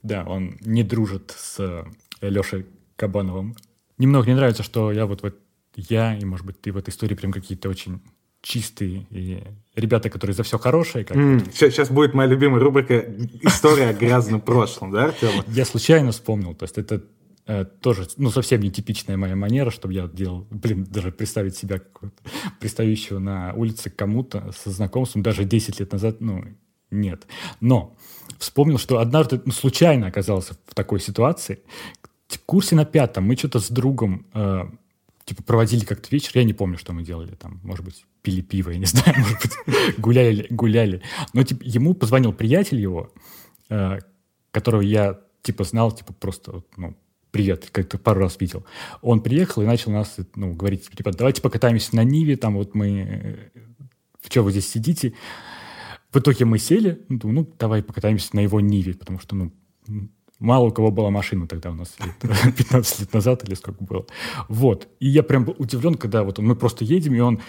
[0.04, 1.86] да, он не дружит с
[2.22, 3.56] Лешей Кабановым.
[3.98, 5.40] Немного не нравится, что я вот, вот
[5.76, 8.02] я и, может быть, ты в этой истории прям какие-то очень
[8.42, 9.44] чистые и
[9.76, 11.06] ребята, которые за все хорошее.
[11.06, 13.00] Как mm, сейчас, будет моя любимая рубрика
[13.42, 15.44] «История о грязном прошлом», да, Артема?
[15.48, 17.04] Я случайно вспомнил, то есть это
[17.46, 21.80] э, тоже, ну, совсем не типичная моя манера, чтобы я делал, блин, даже представить себя
[21.80, 22.12] как
[22.60, 26.44] пристающего на улице кому-то со знакомством даже 10 лет назад, ну,
[26.90, 27.28] нет.
[27.60, 27.96] Но
[28.42, 31.60] вспомнил, что однажды ну, случайно оказался в такой ситуации.
[32.28, 34.64] В курсе на пятом мы что-то с другом э,
[35.26, 38.72] типа проводили как-то вечер, я не помню, что мы делали там, может быть, пили пиво,
[38.72, 41.02] я не знаю, может быть, гуляли, гуляли.
[41.34, 43.14] Но типа, ему позвонил приятель его,
[43.70, 44.00] э,
[44.52, 46.98] которого я типа знал, типа просто, ну,
[47.32, 48.66] привет, как-то пару раз видел.
[49.02, 53.50] Он приехал и начал нас, ну, говорить, типа, давайте покатаемся на Ниве, там вот мы,
[53.54, 53.60] э,
[54.20, 55.14] в чем вы здесь сидите?
[56.12, 59.52] В итоге мы сели, ну, ну, давай покатаемся на его Ниве, потому что, ну,
[60.42, 64.08] Мало у кого была машина тогда у нас, лет, 15 лет назад или сколько было.
[64.50, 64.88] Вот.
[65.00, 67.40] И я прям был удивлен, когда вот мы просто едем, и он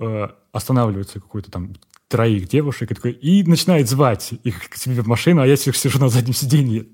[0.00, 1.74] э, останавливается какой-то там
[2.08, 6.00] троих девушек и такой, и начинает звать их к себе в машину, а я сижу
[6.00, 6.86] на заднем сиденье.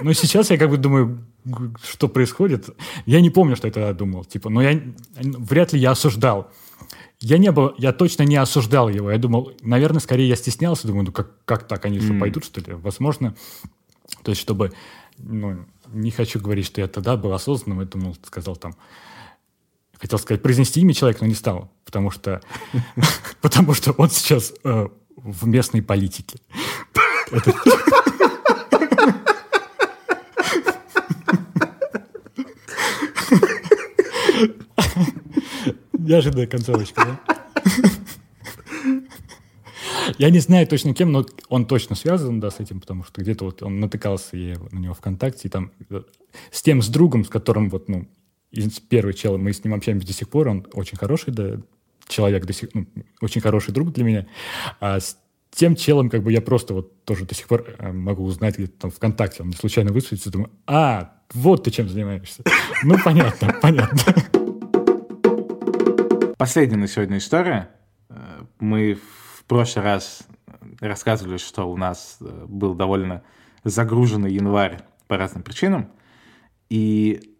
[0.00, 1.26] Но сейчас я как бы думаю,
[1.82, 2.70] что происходит.
[3.04, 4.24] Я не помню, что я тогда думал.
[4.24, 4.80] Типа, но я
[5.20, 6.50] вряд ли я осуждал.
[7.20, 9.10] Я не был, я точно не осуждал его.
[9.10, 10.86] Я думал, наверное, скорее я стеснялся.
[10.86, 12.20] Думаю, ну как, как так, они что, mm.
[12.20, 12.74] пойдут, что ли?
[12.74, 13.34] Возможно,
[14.22, 14.72] то есть, чтобы,
[15.18, 18.76] ну, не хочу говорить, что я тогда был осознанным, я думал, сказал там,
[19.98, 22.40] хотел сказать, произнести имя человека, но не стал, потому что,
[23.40, 26.38] потому что он сейчас э, в местной политике.
[36.08, 37.20] Неожиданная концовочка, да?
[40.16, 43.44] Я не знаю точно кем, но он точно связан, да, с этим, потому что где-то
[43.44, 46.00] вот он натыкался я на него ВКонтакте, и там э,
[46.50, 48.08] с тем, с другом, с которым вот, ну,
[48.88, 51.60] первый чел, мы с ним общаемся до сих пор, он очень хороший, да,
[52.08, 52.86] человек, до сих, ну,
[53.20, 54.26] очень хороший друг для меня,
[54.80, 55.18] а с
[55.50, 58.78] тем челом, как бы я просто вот тоже до сих пор э, могу узнать где-то
[58.78, 62.42] там ВКонтакте, он случайно высветится, думаю, а, вот ты чем занимаешься.
[62.82, 64.46] Ну, понятно, понятно.
[66.38, 67.68] Последняя на сегодня история.
[68.10, 68.96] Э, мы
[69.48, 70.28] прошлый раз
[70.80, 73.24] рассказывали, что у нас э, был довольно
[73.64, 74.78] загруженный январь
[75.08, 75.90] по разным причинам.
[76.70, 77.34] И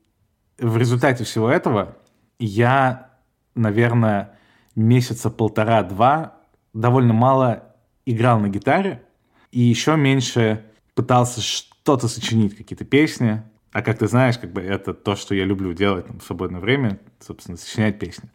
[0.58, 1.96] в результате всего этого
[2.40, 3.10] я,
[3.54, 4.36] наверное,
[4.74, 6.38] месяца полтора-два
[6.74, 9.04] довольно мало играл на гитаре
[9.52, 10.64] и еще меньше
[10.96, 13.44] пытался что-то сочинить, какие-то песни.
[13.70, 16.98] А как ты знаешь, как бы это то, что я люблю делать в свободное время,
[17.20, 18.28] собственно, сочинять песни.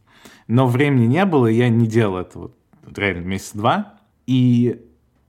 [0.48, 2.52] Но времени не было, и я не делал этого
[2.96, 3.96] реально месяц два.
[4.28, 4.82] И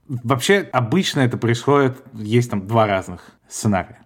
[0.07, 3.99] вообще обычно это происходит, есть там два разных сценария.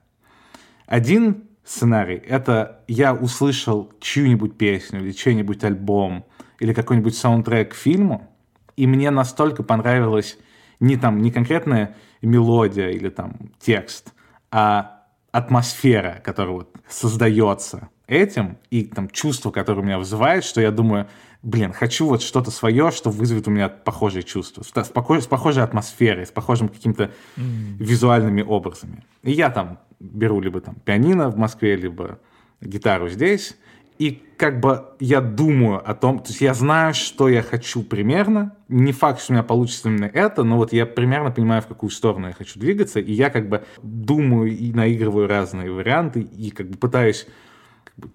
[0.86, 6.26] Один сценарий— это я услышал чью-нибудь песню или чей-нибудь альбом
[6.60, 8.28] или какой-нибудь саундтрек к фильму,
[8.76, 10.38] и мне настолько понравилась
[10.80, 14.14] не там не конкретная мелодия или там текст,
[14.52, 21.07] а атмосфера, которая вот создается этим, и там чувство, которое меня вызывает, что я думаю,
[21.41, 25.64] блин, хочу вот что-то свое, что вызовет у меня похожие чувства, с, похожей, с похожей
[25.64, 27.78] атмосферой, с похожими какими-то mm.
[27.80, 29.03] визуальными образами.
[29.24, 32.20] И я там беру либо там пианино в Москве, либо
[32.62, 33.55] гитару здесь,
[33.99, 38.55] и как бы я думаю о том, то есть я знаю, что я хочу примерно.
[38.70, 41.89] Не факт, что у меня получится именно это, но вот я примерно понимаю, в какую
[41.89, 46.70] сторону я хочу двигаться, и я как бы думаю и наигрываю разные варианты, и как
[46.70, 47.28] бы пытаюсь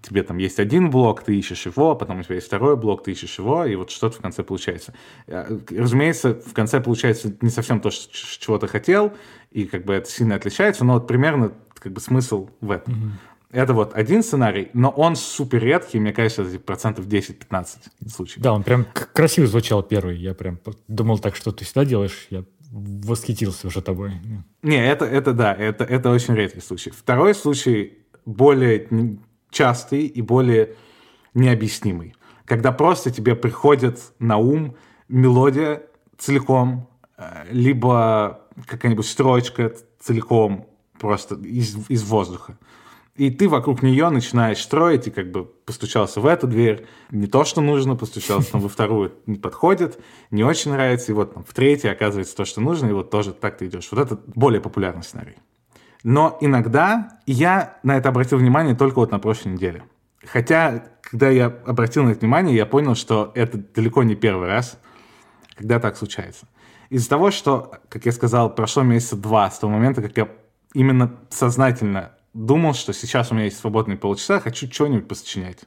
[0.02, 3.12] тебе там есть один блок, ты ищешь его, потом у тебя есть второй блок, ты
[3.12, 4.94] ищешь его, и вот что-то в конце получается.
[5.26, 9.12] Э, разумеется, в конце получается не совсем то, чего ты хотел,
[9.50, 12.94] и как бы это сильно отличается, но вот примерно как бы смысл в этом.
[12.94, 13.34] Mm-hmm.
[13.54, 17.66] Это вот один сценарий, но он супер редкий, мне кажется, это типа процентов 10-15
[18.08, 18.42] случаев.
[18.42, 20.18] Да, он прям красиво звучал первый.
[20.18, 20.58] Я прям
[20.88, 22.26] думал так, что ты всегда делаешь.
[22.30, 24.12] Я восхитился уже тобой.
[24.62, 26.90] Не, это, это да, это, это очень редкий случай.
[26.90, 28.88] Второй случай более
[29.54, 30.76] частый и более
[31.32, 32.14] необъяснимый.
[32.44, 34.76] Когда просто тебе приходит на ум
[35.08, 35.82] мелодия
[36.18, 40.66] целиком, э, либо какая-нибудь строчка целиком
[40.98, 42.58] просто из, из воздуха.
[43.16, 47.44] И ты вокруг нее начинаешь строить, и как бы постучался в эту дверь, не то,
[47.44, 50.00] что нужно, постучался там во вторую, не подходит,
[50.32, 53.32] не очень нравится, и вот там в третьей оказывается то, что нужно, и вот тоже
[53.32, 53.88] так ты идешь.
[53.92, 55.36] Вот это более популярный сценарий.
[56.04, 59.84] Но иногда я на это обратил внимание только вот на прошлой неделе.
[60.24, 64.78] Хотя, когда я обратил на это внимание, я понял, что это далеко не первый раз,
[65.56, 66.46] когда так случается.
[66.90, 70.28] Из-за того, что, как я сказал, прошло месяца два с того момента, как я
[70.74, 75.64] именно сознательно думал, что сейчас у меня есть свободные полчаса, хочу что-нибудь посочинять.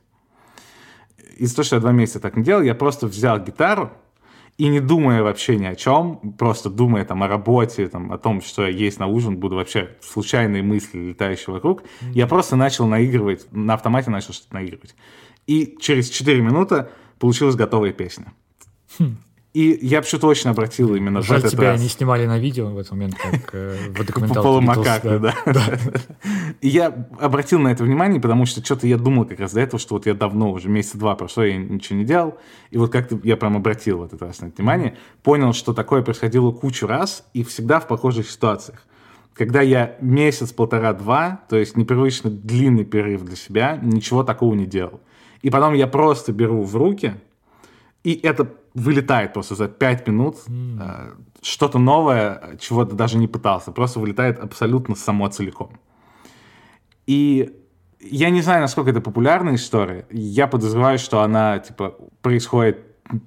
[1.37, 3.91] Из-за того, что я два месяца так не делал, я просто взял гитару,
[4.57, 8.41] и не думая вообще ни о чем, просто думая там о работе, там, о том,
[8.41, 12.13] что я есть на ужин, буду вообще случайные мысли, летающие вокруг, mm-hmm.
[12.13, 14.95] я просто начал наигрывать, на автомате начал что-то наигрывать.
[15.45, 16.87] И через 4 минуты
[17.19, 18.33] получилась готовая песня.
[18.97, 19.17] Хм.
[19.53, 21.81] И я вообще точно обратил именно Жаль, в этот тебя раз.
[21.81, 25.19] не снимали на видео в этот момент, как э, в документалке.
[25.19, 25.33] Да.
[26.61, 29.79] И я обратил на это внимание, потому что что-то я думал как раз до этого,
[29.79, 32.37] что вот я давно, уже месяца два прошло, я ничего не делал.
[32.69, 36.03] И вот как-то я прям обратил в этот раз на это внимание, понял, что такое
[36.03, 38.83] происходило кучу раз и всегда в похожих ситуациях.
[39.33, 44.99] Когда я месяц, полтора-два, то есть непривычно длинный перерыв для себя, ничего такого не делал.
[45.41, 47.15] И потом я просто беру в руки,
[48.03, 50.37] и это вылетает просто за 5 минут.
[50.47, 51.25] Mm.
[51.41, 53.71] Что-то новое, чего ты даже не пытался.
[53.71, 55.71] Просто вылетает абсолютно само целиком.
[57.07, 57.55] И
[57.99, 60.05] я не знаю, насколько это популярная история.
[60.11, 62.85] Я подозреваю, что она, типа, происходит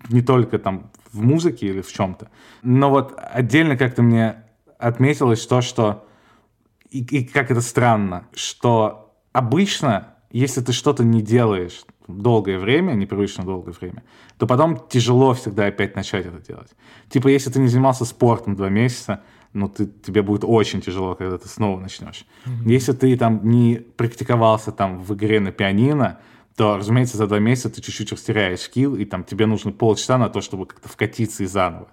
[0.08, 2.30] не только там в музыке или в чем-то.
[2.62, 4.44] Но вот отдельно как-то мне
[4.78, 6.06] отметилось то, что...
[6.90, 11.84] И, и как это странно, что обычно, если ты что-то не делаешь
[12.18, 14.02] долгое время, непривычно долгое время,
[14.38, 16.70] то потом тяжело всегда опять начать это делать.
[17.08, 21.36] Типа, если ты не занимался спортом два месяца, ну, ты, тебе будет очень тяжело, когда
[21.38, 22.24] ты снова начнешь.
[22.44, 22.70] Mm-hmm.
[22.70, 26.20] Если ты там не практиковался там в игре на пианино,
[26.56, 30.28] то, разумеется, за два месяца ты чуть-чуть растеряешь скилл, и там тебе нужно полчаса на
[30.28, 31.88] то, чтобы как-то вкатиться и заново.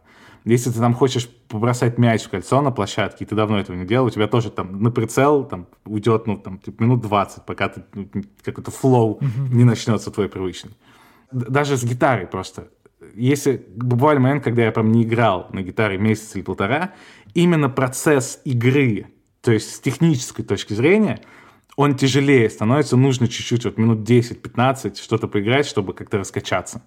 [0.45, 3.85] Если ты там хочешь побросать мяч в кольцо на площадке, и ты давно этого не
[3.85, 7.69] делал, у тебя тоже там на прицел там, уйдет ну, там, типа, минут 20, пока
[7.69, 8.09] ты ну,
[8.43, 9.19] какой-то флоу
[9.51, 10.71] не начнется твой привычный
[11.31, 12.69] даже с гитарой просто.
[13.15, 16.93] Если бывали момент, когда я прям не играл на гитаре месяц или полтора,
[17.33, 19.07] именно процесс игры,
[19.41, 21.21] то есть с технической точки зрения,
[21.75, 26.81] он тяжелее становится, нужно чуть-чуть, вот минут 10-15 что-то поиграть, чтобы как-то раскачаться.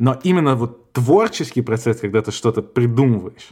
[0.00, 3.50] Но именно вот творческий процесс, когда ты что-то придумываешь,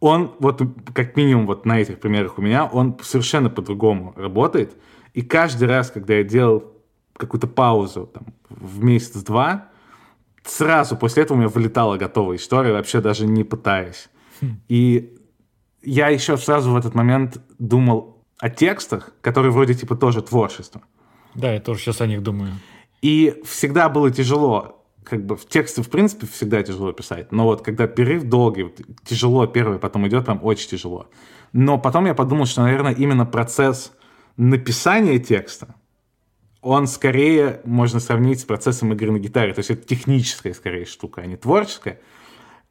[0.00, 0.60] он вот
[0.92, 4.76] как минимум вот на этих примерах у меня, он совершенно по-другому работает.
[5.14, 6.74] И каждый раз, когда я делал
[7.16, 9.70] какую-то паузу там, в месяц-два,
[10.44, 14.10] сразу после этого у меня вылетала готовая история, вообще даже не пытаясь.
[14.42, 14.60] Хм.
[14.68, 15.16] И
[15.82, 20.82] я еще сразу в этот момент думал о текстах, которые вроде типа тоже творчество.
[21.34, 22.52] Да, я тоже сейчас о них думаю.
[23.00, 24.77] И всегда было тяжело,
[25.08, 27.32] как бы в тексте, в принципе, всегда тяжело писать.
[27.32, 28.72] Но вот когда перерыв долгий,
[29.04, 31.08] тяжело первый, потом идет прям очень тяжело.
[31.52, 33.92] Но потом я подумал, что, наверное, именно процесс
[34.36, 35.74] написания текста,
[36.60, 39.54] он скорее можно сравнить с процессом игры на гитаре.
[39.54, 42.00] То есть это техническая скорее штука, а не творческая.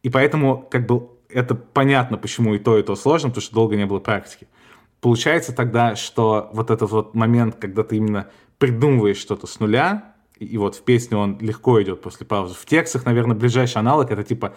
[0.03, 3.75] И поэтому как бы это понятно, почему и то, и то сложно, потому что долго
[3.75, 4.47] не было практики.
[5.01, 8.27] Получается тогда, что вот этот вот момент, когда ты именно
[8.57, 12.55] придумываешь что-то с нуля, и вот в песне он легко идет после паузы.
[12.55, 14.55] В текстах, наверное, ближайший аналог— это типа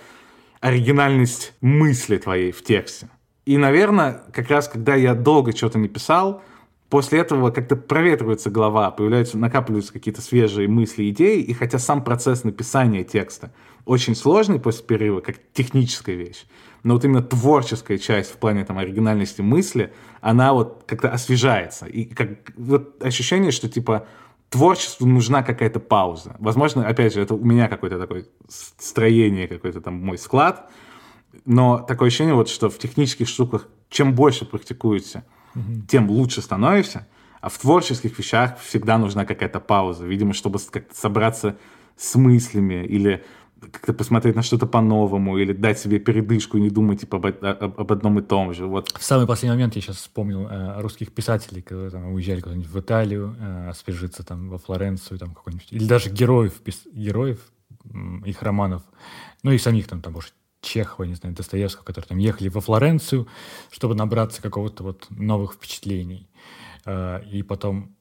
[0.60, 3.08] оригинальность мысли твоей в тексте.
[3.46, 6.42] И, наверное, как раз когда я долго что-то не писал,
[6.90, 12.44] после этого как-то проветривается голова, появляются, накапливаются какие-то свежие мысли, идеи, и хотя сам процесс
[12.44, 13.52] написания текста
[13.86, 16.44] очень сложный после перерыва, как техническая вещь,
[16.82, 21.86] но вот именно творческая часть в плане там оригинальности мысли, она вот как-то освежается.
[21.86, 24.06] И как вот ощущение, что типа
[24.50, 26.36] творчеству нужна какая-то пауза.
[26.38, 30.70] Возможно, опять же, это у меня какое-то такое строение, какой-то там мой склад,
[31.44, 35.24] но такое ощущение вот, что в технических штуках чем больше практикуете,
[35.54, 35.82] угу.
[35.88, 37.06] тем лучше становишься.
[37.40, 41.56] А в творческих вещах всегда нужна какая-то пауза, видимо, чтобы как-то собраться
[41.96, 43.24] с мыслями или
[43.60, 47.80] как-то посмотреть на что-то по-новому или дать себе передышку и не думать типа, об, об,
[47.80, 48.66] об одном и том же.
[48.66, 48.90] Вот.
[48.98, 52.80] В самый последний момент я сейчас вспомнил э, русских писателей, которые там, уезжали куда-нибудь в
[52.80, 57.38] Италию, э, освежиться там во Флоренцию, там какой-нибудь, или даже героев, пис, героев
[58.24, 58.82] их романов,
[59.42, 63.26] ну и самих там, там, может, Чехова, не знаю, Достоевского, которые там ехали во Флоренцию,
[63.70, 66.28] чтобы набраться какого-то вот новых впечатлений.
[66.84, 67.96] Э, и потом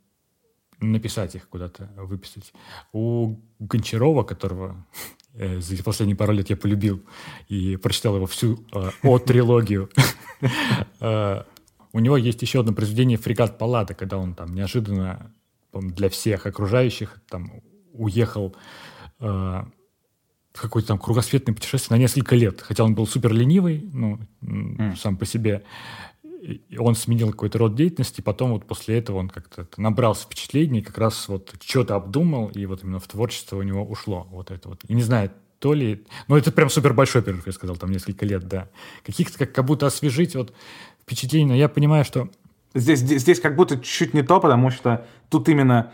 [0.80, 2.54] написать их куда-то, выписать.
[2.94, 4.86] У Гончарова, которого
[5.34, 7.04] э, за последние пару лет я полюбил
[7.48, 9.90] и прочитал его всю э, о-трилогию,
[11.00, 11.44] э,
[11.92, 15.34] у него есть еще одно произведение «Фрегат Паллада», когда он там неожиданно
[15.74, 17.52] для всех окружающих там
[17.94, 18.56] уехал
[19.20, 19.26] э,
[20.54, 22.62] в какое-то там кругосветное путешествие на несколько лет.
[22.62, 24.96] Хотя он был супер ленивый, ну, mm.
[24.98, 25.64] сам по себе
[26.78, 31.28] он сменил какой-то род деятельности, потом вот после этого он как-то набрался впечатлений, как раз
[31.28, 34.82] вот что-то обдумал, и вот именно в творчество у него ушло вот это вот.
[34.88, 36.06] И не знаю, то ли...
[36.28, 38.70] Ну, это прям супер большой перерыв, я сказал, там несколько лет, да.
[39.06, 40.54] Каких-то как, как будто освежить вот
[41.02, 42.30] впечатления, но я понимаю, что...
[42.74, 45.92] Здесь, здесь, здесь как будто чуть не то, потому что тут именно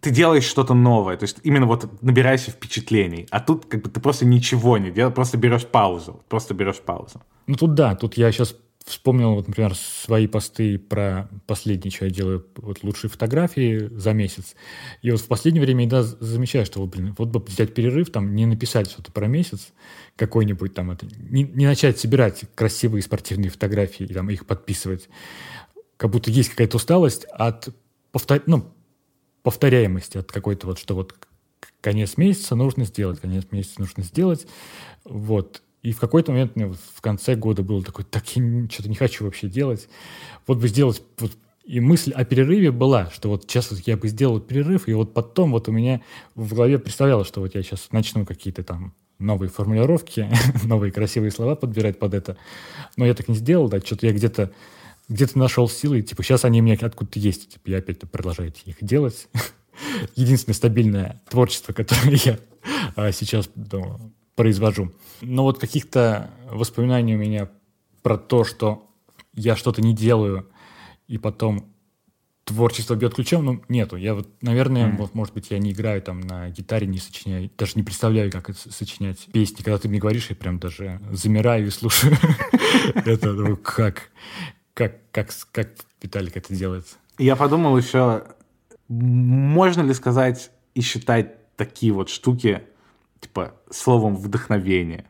[0.00, 4.00] ты делаешь что-то новое, то есть именно вот набираешься впечатлений, а тут как бы ты
[4.00, 7.20] просто ничего не делаешь, просто берешь паузу, просто берешь паузу.
[7.46, 8.56] Ну тут да, тут я сейчас
[8.90, 14.54] вспомнил, вот, например, свои посты про последнее, что я делаю, вот лучшие фотографии за месяц.
[15.02, 18.34] И вот в последнее время я замечаю, что, вот, блин, вот бы взять перерыв, там,
[18.34, 19.72] не написать что-то про месяц
[20.16, 25.08] какой-нибудь там, это, не, не начать собирать красивые спортивные фотографии и там их подписывать.
[25.96, 27.68] Как будто есть какая-то усталость от
[28.12, 28.42] повтор...
[28.46, 28.72] ну,
[29.42, 31.14] повторяемости, от какой-то вот, что вот
[31.80, 34.46] конец месяца нужно сделать, конец месяца нужно сделать.
[35.04, 35.62] Вот.
[35.82, 39.24] И в какой-то момент мне в конце года было такой, так я что-то не хочу
[39.24, 39.88] вообще делать.
[40.46, 41.02] Вот бы сделать...
[41.18, 41.32] Вот,
[41.64, 45.14] и мысль о перерыве была, что вот сейчас вот я бы сделал перерыв, и вот
[45.14, 46.00] потом вот у меня
[46.34, 50.28] в голове представлялось, что вот я сейчас начну какие-то там новые формулировки,
[50.64, 52.36] новые красивые слова подбирать под это.
[52.96, 54.52] Но я так не сделал, да, что-то я где-то
[55.08, 58.52] где-то нашел силы, и, типа, сейчас они у меня откуда-то есть, типа, я опять продолжаю
[58.64, 59.28] их делать.
[60.14, 62.38] Единственное стабильное творчество, которое я
[62.94, 64.92] а, сейчас ну, произвожу.
[65.20, 67.48] Но вот каких-то воспоминаний у меня
[68.02, 68.90] про то, что
[69.34, 70.48] я что-то не делаю,
[71.06, 71.70] и потом
[72.44, 73.96] творчество бьет ключом, ну, нету.
[73.96, 74.96] Я вот, наверное, mm.
[74.96, 78.50] вот, может быть, я не играю там на гитаре, не сочиняю, даже не представляю, как
[78.50, 79.62] это сочинять песни.
[79.62, 82.16] Когда ты мне говоришь, я прям даже замираю и слушаю.
[82.94, 84.10] Это, ну, как,
[84.74, 85.68] как, как, как
[86.02, 86.86] Виталик это делает?
[87.18, 88.24] Я подумал еще,
[88.88, 92.62] можно ли сказать и считать такие вот штуки
[93.20, 95.06] типа, словом вдохновение.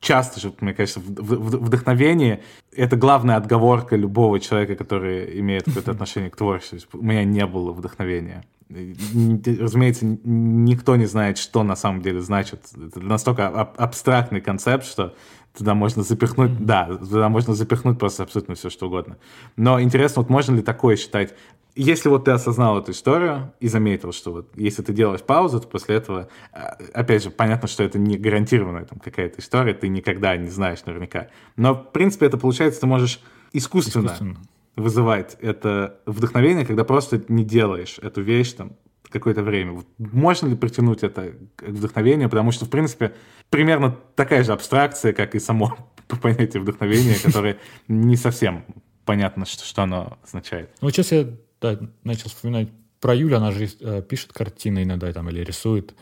[0.00, 2.42] Часто же, мне кажется, вдохновение—
[2.76, 6.98] это главная отговорка любого человека, который имеет какое-то отношение к творчеству.
[6.98, 8.44] У меня не было вдохновения.
[8.68, 12.64] Разумеется, никто не знает, что на самом деле значит.
[12.74, 15.14] Это настолько абстрактный концепт, что
[15.56, 16.64] туда можно запихнуть, mm-hmm.
[16.64, 19.18] да, туда можно запихнуть просто абсолютно все, что угодно.
[19.56, 21.34] Но интересно, вот можно ли такое считать
[21.74, 25.66] если вот ты осознал эту историю и заметил, что вот если ты делаешь паузу, то
[25.66, 30.36] после этого, а, опять же, понятно, что это не гарантированная там какая-то история, ты никогда
[30.36, 31.28] не знаешь наверняка.
[31.56, 33.20] Но, в принципе, это получается, ты можешь
[33.52, 34.36] искусственно, искусственно.
[34.76, 38.72] вызывать это вдохновение, когда просто не делаешь эту вещь там
[39.08, 39.72] какое-то время.
[39.72, 42.28] Вот можно ли притянуть это к вдохновению?
[42.28, 43.14] Потому что, в принципе,
[43.52, 45.76] примерно такая же абстракция, как и само
[46.22, 48.64] понятие вдохновения, которое не совсем
[49.04, 50.70] понятно, что, что оно означает.
[50.80, 51.28] Ну, сейчас я
[51.60, 55.94] да, начал вспоминать про Юлю, она же э, пишет картины иногда там или рисует.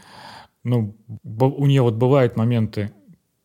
[0.63, 2.93] Ну, у нее вот бывают моменты,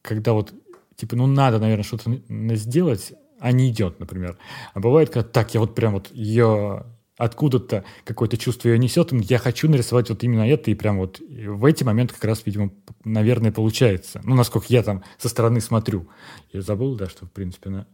[0.01, 0.53] когда вот,
[0.97, 2.12] типа, ну, надо, наверное, что-то
[2.56, 4.38] сделать, а не идет, например.
[4.74, 6.86] А бывает, когда так, я вот прям вот ее
[7.18, 11.66] откуда-то какое-то чувство ее несет, я хочу нарисовать вот именно это, и прям вот в
[11.66, 12.72] эти моменты как раз, видимо,
[13.03, 14.22] наверное, получается.
[14.24, 16.09] Ну, насколько я там со стороны смотрю.
[16.51, 17.88] Я забыл, да, что, в принципе, на...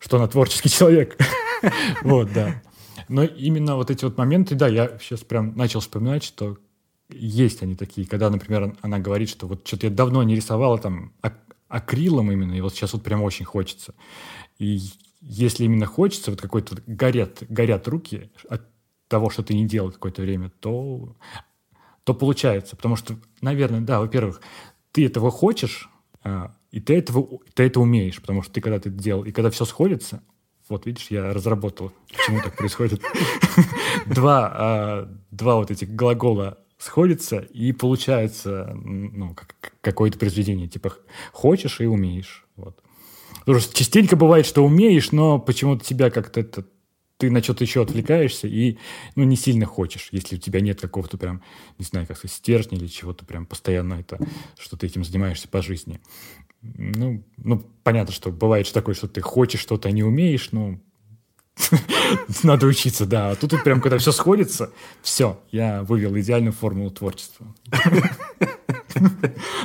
[0.00, 1.16] что она творческий человек.
[2.02, 2.62] Вот, да.
[3.08, 6.58] Но именно вот эти вот моменты, да, я сейчас прям начал вспоминать, что
[7.08, 11.12] есть они такие, когда, например, она говорит, что вот что-то я давно не рисовала там
[11.68, 13.94] акрилом именно, и вот сейчас вот прям очень хочется.
[14.58, 14.80] И
[15.28, 18.62] если именно хочется, вот какой-то горят, горят руки от
[19.08, 21.16] того, что ты не делал какое-то время, то,
[22.04, 22.76] то получается.
[22.76, 24.40] Потому что, наверное, да, во-первых,
[24.92, 25.88] ты этого хочешь,
[26.22, 29.50] а, и ты, этого, ты это умеешь, потому что ты когда ты делал, и когда
[29.50, 30.22] все сходится,
[30.68, 33.02] вот видишь, я разработал, почему так происходит.
[34.06, 39.36] Два, а, два вот этих глагола сходятся, и получается ну,
[39.80, 40.68] какое-то произведение.
[40.68, 40.92] Типа
[41.32, 42.46] хочешь и умеешь.
[42.56, 42.80] Вот.
[43.46, 46.66] Потому что частенько бывает, что умеешь, но почему-то тебя как-то это
[47.16, 48.76] ты на что-то еще отвлекаешься и
[49.14, 51.42] ну, не сильно хочешь, если у тебя нет какого-то прям,
[51.78, 54.18] не знаю, как сказать, стержня или чего-то прям постоянно это,
[54.58, 56.00] что ты этим занимаешься по жизни.
[56.60, 60.80] Ну, ну, понятно, что бывает что такое, что ты хочешь что-то, а не умеешь, но
[62.42, 63.30] надо учиться, да.
[63.30, 64.72] А тут, тут прям, когда все сходится,
[65.02, 67.46] все, я вывел идеальную формулу творчества.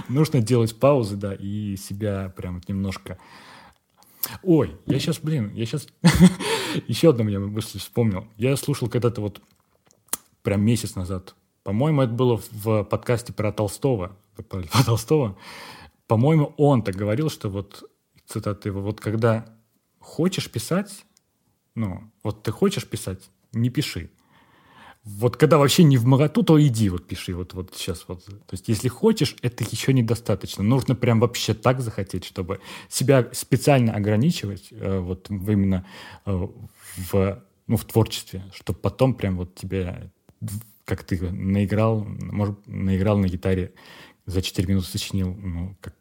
[0.08, 3.18] Нужно делать паузы, да, и себя прям немножко
[4.44, 5.88] Ой, я сейчас, блин, я сейчас...
[6.88, 8.28] Еще одну мне мысль вспомнил.
[8.38, 9.42] Я слушал когда-то вот
[10.42, 11.36] прям месяц назад.
[11.64, 14.18] По-моему, это было в подкасте про Толстого.
[14.50, 15.38] Про Толстого.
[16.08, 17.90] По-моему, он так говорил, что вот,
[18.26, 19.46] цитата его, вот когда
[20.00, 21.06] хочешь писать,
[21.76, 24.10] ну, вот ты хочешь писать, не пиши
[25.04, 28.24] вот когда вообще не в моготу, то иди вот пиши вот, вот сейчас вот.
[28.26, 30.64] То есть если хочешь, это еще недостаточно.
[30.64, 35.86] Нужно прям вообще так захотеть, чтобы себя специально ограничивать э, вот именно
[36.26, 36.48] э,
[37.12, 40.12] в, ну, в творчестве, чтобы потом прям вот тебе,
[40.86, 43.74] как ты наиграл, может, наиграл на гитаре,
[44.28, 45.96] за 4 минуты сочинил, ну, как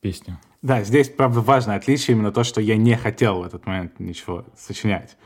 [0.00, 0.38] песню.
[0.60, 4.44] Да, здесь, правда, важное отличие именно то, что я не хотел в этот момент ничего
[4.56, 5.16] сочинять.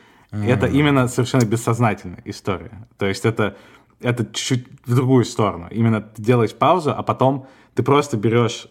[0.45, 2.87] Это именно совершенно бессознательная история.
[2.99, 3.57] То есть это,
[4.01, 5.69] это чуть-чуть в другую сторону.
[5.71, 8.69] Именно ты делаешь паузу, а потом ты просто берешь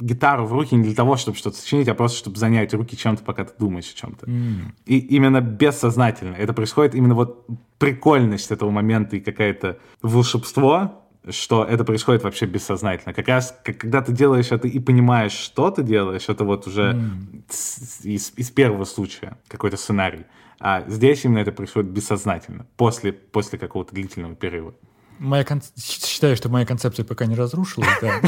[0.00, 3.22] гитару в руки не для того, чтобы что-то сочинить, а просто чтобы занять руки чем-то,
[3.22, 4.26] пока ты думаешь о чем-то.
[4.26, 4.72] Mm.
[4.86, 6.34] И именно бессознательно.
[6.34, 7.46] Это происходит именно вот
[7.78, 13.12] прикольность этого момента и какое-то волшебство, что это происходит вообще бессознательно.
[13.12, 18.04] Как раз, когда ты делаешь это и понимаешь, что ты делаешь, это вот уже mm.
[18.04, 20.24] из, из первого случая какой-то сценарий.
[20.60, 24.74] А здесь именно это происходит бессознательно, после, после какого-то длительного перерыва.
[25.18, 25.62] Моя кон...
[25.76, 28.20] Считаю, что моя концепция пока не разрушилась, да.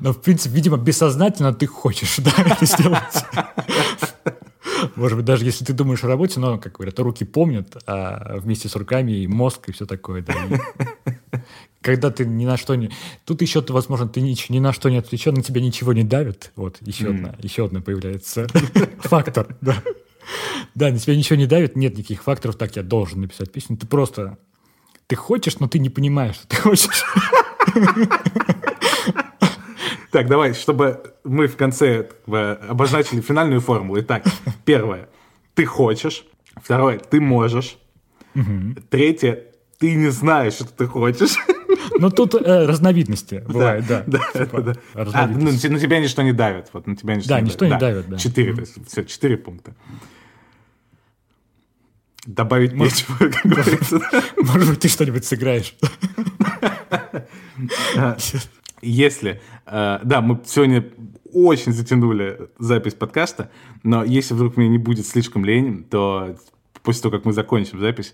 [0.00, 3.24] Но, в принципе, видимо, бессознательно ты хочешь, да, это сделать.
[4.96, 8.68] Может быть, даже если ты думаешь о работе, но, как говорят, руки помнят, а вместе
[8.68, 10.34] с руками и мозг, и все такое, да.
[10.44, 11.40] И
[11.80, 12.90] когда ты ни на что не...
[13.24, 16.52] Тут еще, возможно, ты ни, ни на что не отвлечен, на тебя ничего не давит.
[16.56, 17.14] Вот, еще mm.
[17.14, 18.46] одна, еще одна появляется
[19.00, 19.82] фактор, да.
[20.74, 23.76] Да, на тебя ничего не давит, нет никаких факторов, так я должен написать песню.
[23.76, 24.38] Ты просто...
[25.06, 27.04] Ты хочешь, но ты не понимаешь, что ты хочешь.
[30.10, 33.98] Так, давай, чтобы мы в конце обозначили финальную формулу.
[34.00, 34.24] Итак,
[34.66, 35.08] первое.
[35.54, 36.24] Ты хочешь.
[36.54, 36.98] Второе.
[36.98, 37.78] Ты можешь.
[38.90, 39.44] Третье.
[39.78, 41.38] Ты не знаешь, что ты хочешь.
[42.02, 44.02] Ну, тут э, разновидности бывают, да.
[44.08, 44.74] Да, типа, да.
[44.94, 46.66] А, ну, на тебя ничто не давит.
[46.72, 47.74] Вот на тебя ничто да, не ничто давит.
[47.74, 48.18] не давит, да.
[48.18, 49.76] Четыре, то есть, все, четыре пункта.
[52.26, 54.00] Добавить Может, нечего, как говорится.
[54.36, 55.76] Может быть, ты что-нибудь сыграешь.
[58.80, 59.40] Если...
[59.66, 60.84] Э, да, мы сегодня
[61.32, 63.52] очень затянули запись подкаста,
[63.84, 66.36] но если вдруг мне не будет слишком лень, то
[66.82, 68.12] после того, как мы закончим запись,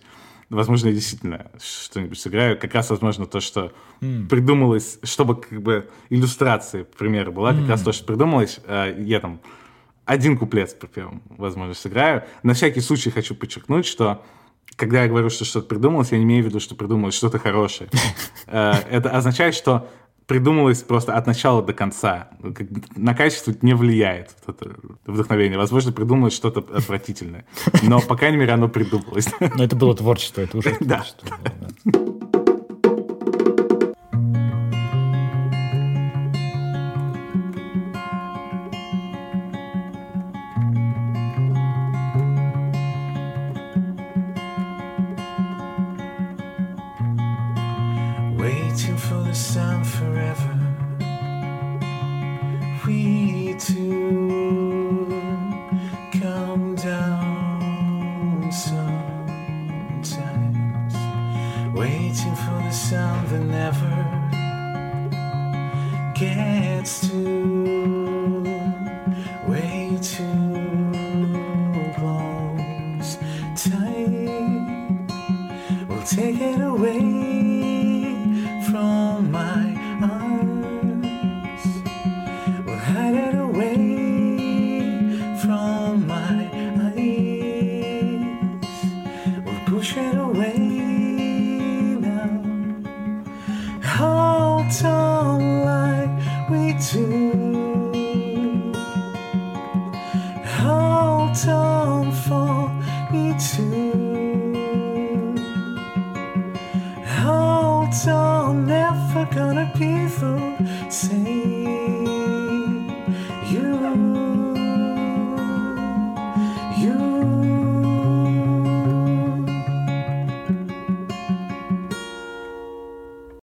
[0.51, 2.59] возможно, я действительно что-нибудь сыграю.
[2.59, 4.29] Как раз, возможно, то, что mm.
[4.29, 7.69] придумалось, чтобы как бы иллюстрация, к примеру, была, как mm.
[7.69, 8.61] раз то, что придумалось.
[8.67, 9.41] Э, я там
[10.05, 12.25] один куплет, припевом, возможно, сыграю.
[12.43, 14.25] На всякий случай хочу подчеркнуть, что
[14.77, 17.91] когда я говорю, что что-то придумалось, я не имею в виду, что придумалось что-то хорошее.
[18.51, 19.91] Э, это означает, что
[20.29, 22.29] придумалось просто от начала до конца.
[22.95, 24.77] На качество не влияет это
[25.07, 25.59] вдохновение.
[25.59, 27.47] Возможно, придумалось что-то отвратительное.
[27.83, 29.29] Но, по крайней мере, оно придумалось.
[29.41, 31.29] Но это было творчество, это уже творчество.
[31.45, 31.69] Да.
[31.89, 32.18] never gonna